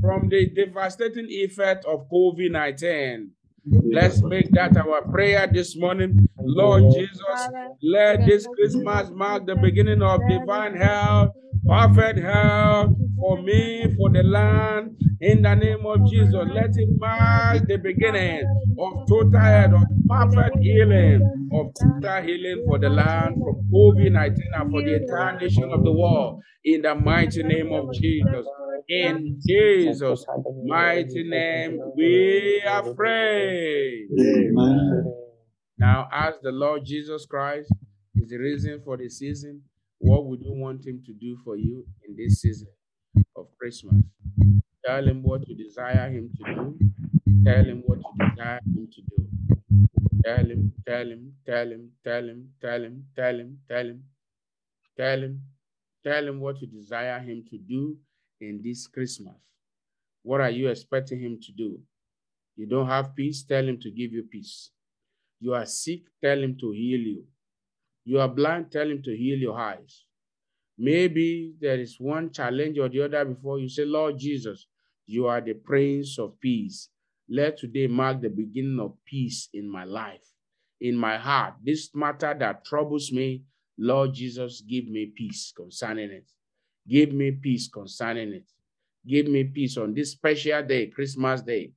From 0.01 0.29
the 0.29 0.49
devastating 0.55 1.27
effect 1.29 1.85
of 1.85 2.09
COVID 2.09 2.51
19. 2.51 3.31
Let's 3.71 4.21
make 4.23 4.51
that 4.51 4.75
our 4.77 5.01
prayer 5.11 5.47
this 5.51 5.75
morning. 5.75 6.27
Lord 6.39 6.83
Jesus, 6.93 7.49
let 7.83 8.25
this 8.25 8.47
Christmas 8.47 9.09
mark 9.11 9.45
the 9.45 9.55
beginning 9.55 10.01
of 10.01 10.21
divine 10.27 10.75
health, 10.75 11.29
perfect 11.65 12.19
health 12.19 12.95
for 13.17 13.41
me, 13.41 13.93
for 13.97 14.09
the 14.09 14.23
land. 14.23 14.95
In 15.21 15.41
the 15.41 15.53
name 15.53 15.85
of 15.85 16.09
Jesus, 16.09 16.33
let 16.33 16.77
it 16.77 16.89
mark 16.97 17.67
the 17.67 17.77
beginning 17.77 18.43
of 18.79 19.07
total 19.07 19.39
health, 19.39 19.73
of 19.73 19.83
perfect 20.07 20.59
healing, 20.59 21.49
of 21.51 21.67
total 21.77 22.21
healing 22.23 22.63
for 22.65 22.79
the 22.79 22.89
land 22.89 23.35
from 23.35 23.69
COVID 23.73 24.11
19 24.13 24.43
and 24.53 24.71
for 24.71 24.81
the 24.81 24.95
entire 24.95 25.37
nation 25.37 25.71
of 25.71 25.83
the 25.83 25.91
world. 25.91 26.41
In 26.63 26.81
the 26.81 26.95
mighty 26.95 27.43
name 27.43 27.73
of 27.73 27.93
Jesus. 27.93 28.45
In 28.87 29.39
Jesus' 29.45 30.25
mighty 30.65 31.23
name, 31.23 31.79
we 31.95 32.63
are 32.67 32.93
praying. 32.93 34.09
Amen. 34.19 35.13
Now, 35.77 36.07
as 36.11 36.35
the 36.41 36.51
Lord 36.51 36.85
Jesus 36.85 37.25
Christ 37.25 37.71
is 38.15 38.29
the 38.29 38.37
reason 38.37 38.81
for 38.83 38.97
the 38.97 39.09
season. 39.09 39.61
What 39.99 40.25
would 40.25 40.41
you 40.41 40.53
want 40.53 40.85
Him 40.85 41.03
to 41.05 41.13
do 41.13 41.37
for 41.43 41.55
you 41.55 41.85
in 42.07 42.15
this 42.15 42.41
season 42.41 42.67
of 43.35 43.47
Christmas? 43.59 44.01
Tell 44.85 45.07
Him 45.07 45.23
what 45.23 45.47
you 45.47 45.55
desire 45.55 46.09
Him 46.09 46.31
to 46.37 46.43
do. 46.55 46.79
Tell 47.45 47.63
Him 47.65 47.83
what 47.85 47.99
you 47.99 48.27
desire 48.29 48.59
Him 48.65 48.89
to 48.91 49.01
do. 49.01 49.29
Tell 50.25 50.45
Him, 50.45 50.73
tell 50.87 51.07
Him, 51.09 51.33
tell 51.45 51.67
Him, 51.71 51.91
tell 52.03 52.23
Him, 52.23 52.49
tell 52.61 52.83
Him, 52.83 53.05
tell 53.15 53.39
Him, 53.39 53.59
tell 53.67 53.85
Him, 53.87 54.03
tell 54.97 55.23
Him, 55.23 55.41
tell 56.03 56.27
Him 56.27 56.39
what 56.39 56.61
you 56.61 56.67
desire 56.67 57.19
Him 57.19 57.43
to 57.49 57.57
do 57.57 57.97
in 58.41 58.61
this 58.63 58.87
Christmas. 58.87 59.35
What 60.23 60.41
are 60.41 60.49
you 60.49 60.69
expecting 60.69 61.19
Him 61.21 61.39
to 61.41 61.51
do? 61.51 61.79
You 62.55 62.67
don't 62.67 62.87
have 62.87 63.15
peace, 63.15 63.43
tell 63.43 63.67
Him 63.67 63.79
to 63.81 63.91
give 63.91 64.11
you 64.11 64.23
peace. 64.23 64.71
You 65.41 65.53
are 65.53 65.65
sick, 65.65 66.01
tell 66.21 66.41
him 66.43 66.57
to 66.59 66.71
heal 66.71 66.99
you. 66.99 67.23
You 68.05 68.19
are 68.19 68.27
blind, 68.27 68.71
tell 68.71 68.89
him 68.89 69.01
to 69.03 69.15
heal 69.15 69.37
your 69.37 69.57
eyes. 69.57 70.05
Maybe 70.77 71.53
there 71.59 71.79
is 71.79 71.99
one 71.99 72.31
challenge 72.31 72.77
or 72.79 72.89
the 72.89 73.03
other 73.03 73.25
before 73.25 73.59
you 73.59 73.67
say, 73.69 73.85
Lord 73.85 74.17
Jesus, 74.17 74.67
you 75.05 75.27
are 75.27 75.41
the 75.41 75.53
Prince 75.53 76.17
of 76.17 76.39
Peace. 76.39 76.89
Let 77.27 77.57
today 77.57 77.87
mark 77.87 78.21
the 78.21 78.29
beginning 78.29 78.79
of 78.79 78.93
peace 79.05 79.49
in 79.53 79.69
my 79.69 79.83
life, 79.83 80.25
in 80.81 80.95
my 80.95 81.17
heart. 81.17 81.55
This 81.63 81.93
matter 81.93 82.35
that 82.39 82.65
troubles 82.65 83.11
me, 83.11 83.43
Lord 83.77 84.13
Jesus, 84.13 84.61
give 84.61 84.87
me 84.87 85.11
peace 85.15 85.53
concerning 85.55 86.11
it. 86.11 86.29
Give 86.87 87.13
me 87.13 87.31
peace 87.31 87.67
concerning 87.67 88.33
it. 88.33 88.49
Give 89.07 89.27
me 89.27 89.43
peace 89.43 89.77
on 89.77 89.93
this 89.93 90.11
special 90.11 90.63
day, 90.63 90.87
Christmas 90.87 91.41
Day. 91.41 91.71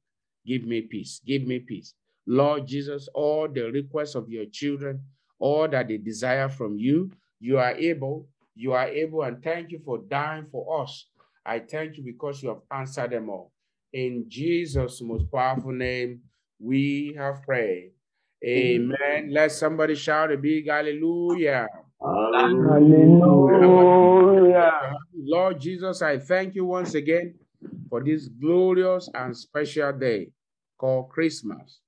Give 0.46 0.64
me 0.64 0.82
peace. 0.82 1.20
Give 1.24 1.42
me 1.46 1.58
peace. 1.60 1.94
Lord 2.26 2.66
Jesus, 2.66 3.08
all 3.14 3.48
the 3.48 3.70
requests 3.70 4.14
of 4.14 4.28
your 4.28 4.46
children, 4.46 5.00
all 5.42 5.66
that 5.68 5.88
they 5.88 5.98
desire 5.98 6.48
from 6.48 6.78
you, 6.78 7.10
you 7.40 7.58
are 7.58 7.72
able, 7.72 8.28
you 8.54 8.72
are 8.72 8.86
able, 8.86 9.22
and 9.22 9.42
thank 9.42 9.72
you 9.72 9.80
for 9.84 9.98
dying 9.98 10.46
for 10.52 10.80
us. 10.80 11.08
I 11.44 11.58
thank 11.58 11.96
you 11.96 12.04
because 12.04 12.40
you 12.42 12.50
have 12.50 12.60
answered 12.70 13.10
them 13.10 13.28
all. 13.28 13.50
In 13.92 14.26
Jesus' 14.28 15.02
most 15.02 15.30
powerful 15.32 15.72
name, 15.72 16.20
we 16.60 17.14
have 17.18 17.42
prayed. 17.42 17.90
Amen. 18.46 19.30
Let 19.32 19.50
somebody 19.50 19.96
shout 19.96 20.30
a 20.30 20.36
big 20.36 20.68
hallelujah. 20.68 21.66
Hallelujah. 22.00 23.00
Lord 25.16 25.60
Jesus, 25.60 26.02
I 26.02 26.18
thank 26.18 26.54
you 26.54 26.64
once 26.66 26.94
again 26.94 27.34
for 27.90 28.02
this 28.02 28.28
glorious 28.28 29.08
and 29.12 29.36
special 29.36 29.92
day 29.92 30.30
called 30.78 31.08
Christmas. 31.10 31.80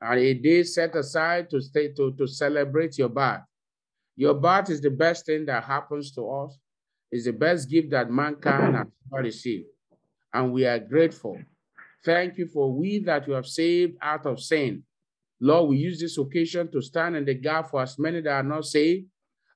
And 0.00 0.20
a 0.20 0.34
day 0.34 0.62
set 0.62 0.94
aside 0.94 1.48
to 1.50 1.60
stay 1.60 1.92
to, 1.94 2.12
to 2.18 2.26
celebrate 2.26 2.98
your 2.98 3.08
birth. 3.08 3.40
Your 4.16 4.34
birth 4.34 4.70
is 4.70 4.80
the 4.80 4.90
best 4.90 5.26
thing 5.26 5.46
that 5.46 5.64
happens 5.64 6.10
to 6.12 6.28
us. 6.28 6.58
It's 7.10 7.24
the 7.24 7.32
best 7.32 7.70
gift 7.70 7.90
that 7.90 8.10
mankind 8.10 8.76
has 8.76 8.86
received. 9.12 9.66
And 10.32 10.52
we 10.52 10.66
are 10.66 10.78
grateful. 10.78 11.38
Thank 12.04 12.38
you 12.38 12.46
for 12.46 12.72
we 12.72 12.98
that 13.00 13.26
you 13.26 13.34
have 13.34 13.46
saved 13.46 13.96
out 14.02 14.26
of 14.26 14.40
sin. 14.40 14.84
Lord, 15.40 15.70
we 15.70 15.78
use 15.78 16.00
this 16.00 16.18
occasion 16.18 16.70
to 16.72 16.80
stand 16.80 17.16
in 17.16 17.24
the 17.24 17.34
gap 17.34 17.70
for 17.70 17.82
as 17.82 17.98
many 17.98 18.20
that 18.22 18.30
are 18.30 18.42
not 18.42 18.64
saved, 18.64 19.06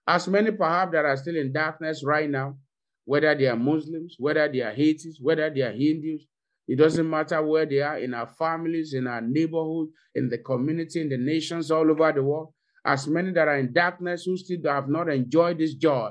as 0.06 0.28
many 0.28 0.50
perhaps 0.50 0.92
that 0.92 1.04
are 1.04 1.16
still 1.16 1.36
in 1.36 1.52
darkness 1.52 2.04
right 2.04 2.28
now, 2.28 2.56
whether 3.04 3.34
they 3.34 3.46
are 3.46 3.56
Muslims, 3.56 4.16
whether 4.18 4.48
they 4.50 4.60
are 4.60 4.74
Haitis, 4.74 5.20
whether 5.20 5.48
they 5.48 5.62
are 5.62 5.72
Hindus. 5.72 6.26
It 6.70 6.76
doesn't 6.76 7.10
matter 7.10 7.42
where 7.44 7.66
they 7.66 7.80
are 7.80 7.98
in 7.98 8.14
our 8.14 8.28
families, 8.28 8.94
in 8.94 9.08
our 9.08 9.20
neighborhood, 9.20 9.88
in 10.14 10.28
the 10.28 10.38
community, 10.38 11.00
in 11.00 11.08
the 11.08 11.18
nations 11.18 11.72
all 11.72 11.90
over 11.90 12.12
the 12.12 12.22
world. 12.22 12.52
As 12.86 13.08
many 13.08 13.32
that 13.32 13.48
are 13.48 13.58
in 13.58 13.72
darkness 13.72 14.22
who 14.24 14.36
still 14.36 14.60
have 14.66 14.88
not 14.88 15.08
enjoyed 15.08 15.58
this 15.58 15.74
joy, 15.74 16.10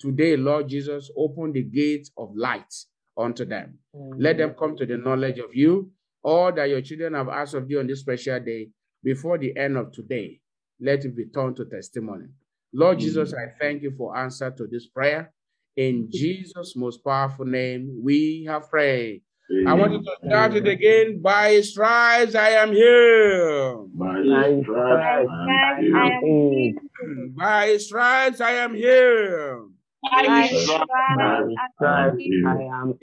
today, 0.00 0.34
Lord 0.38 0.70
Jesus, 0.70 1.10
open 1.14 1.52
the 1.52 1.62
gates 1.62 2.10
of 2.16 2.30
light 2.34 2.72
unto 3.18 3.44
them. 3.44 3.80
Let 3.92 4.38
them 4.38 4.54
come 4.58 4.78
to 4.78 4.86
the 4.86 4.96
knowledge 4.96 5.40
of 5.40 5.54
you. 5.54 5.90
All 6.22 6.52
that 6.52 6.70
your 6.70 6.80
children 6.80 7.12
have 7.12 7.28
asked 7.28 7.52
of 7.52 7.70
you 7.70 7.78
on 7.78 7.86
this 7.86 8.00
special 8.00 8.40
day, 8.40 8.70
before 9.04 9.36
the 9.36 9.54
end 9.58 9.76
of 9.76 9.92
today, 9.92 10.40
let 10.80 11.04
it 11.04 11.14
be 11.14 11.26
turned 11.26 11.56
to 11.56 11.66
testimony. 11.66 12.28
Lord 12.72 12.98
Jesus, 13.00 13.34
I 13.34 13.58
thank 13.60 13.82
you 13.82 13.92
for 13.94 14.16
answer 14.16 14.50
to 14.52 14.66
this 14.66 14.86
prayer. 14.86 15.34
In 15.76 16.08
Jesus' 16.10 16.74
most 16.76 17.04
powerful 17.04 17.44
name, 17.44 18.00
we 18.02 18.46
have 18.48 18.70
prayed. 18.70 19.22
I 19.66 19.74
want 19.74 19.92
you 19.92 20.02
to 20.02 20.16
start 20.26 20.54
it 20.54 20.68
again. 20.68 21.20
By 21.22 21.52
his 21.52 21.70
stripes, 21.70 22.34
I 22.34 22.50
am 22.50 22.72
healed. 22.72 23.90
By 23.98 24.22
By 24.24 24.48
his 24.48 24.64
stripes, 24.64 25.30
I 25.40 25.52
am 25.52 26.24
healed. 26.24 27.34
By 27.36 27.66
his 27.68 27.86
stripes, 27.86 28.40
I 28.40 28.50
am 28.52 28.74
healed. 28.74 29.72
By 30.02 30.46
His 30.46 30.64
stripes 30.64 32.22
I 32.46 32.62
am 32.82 32.94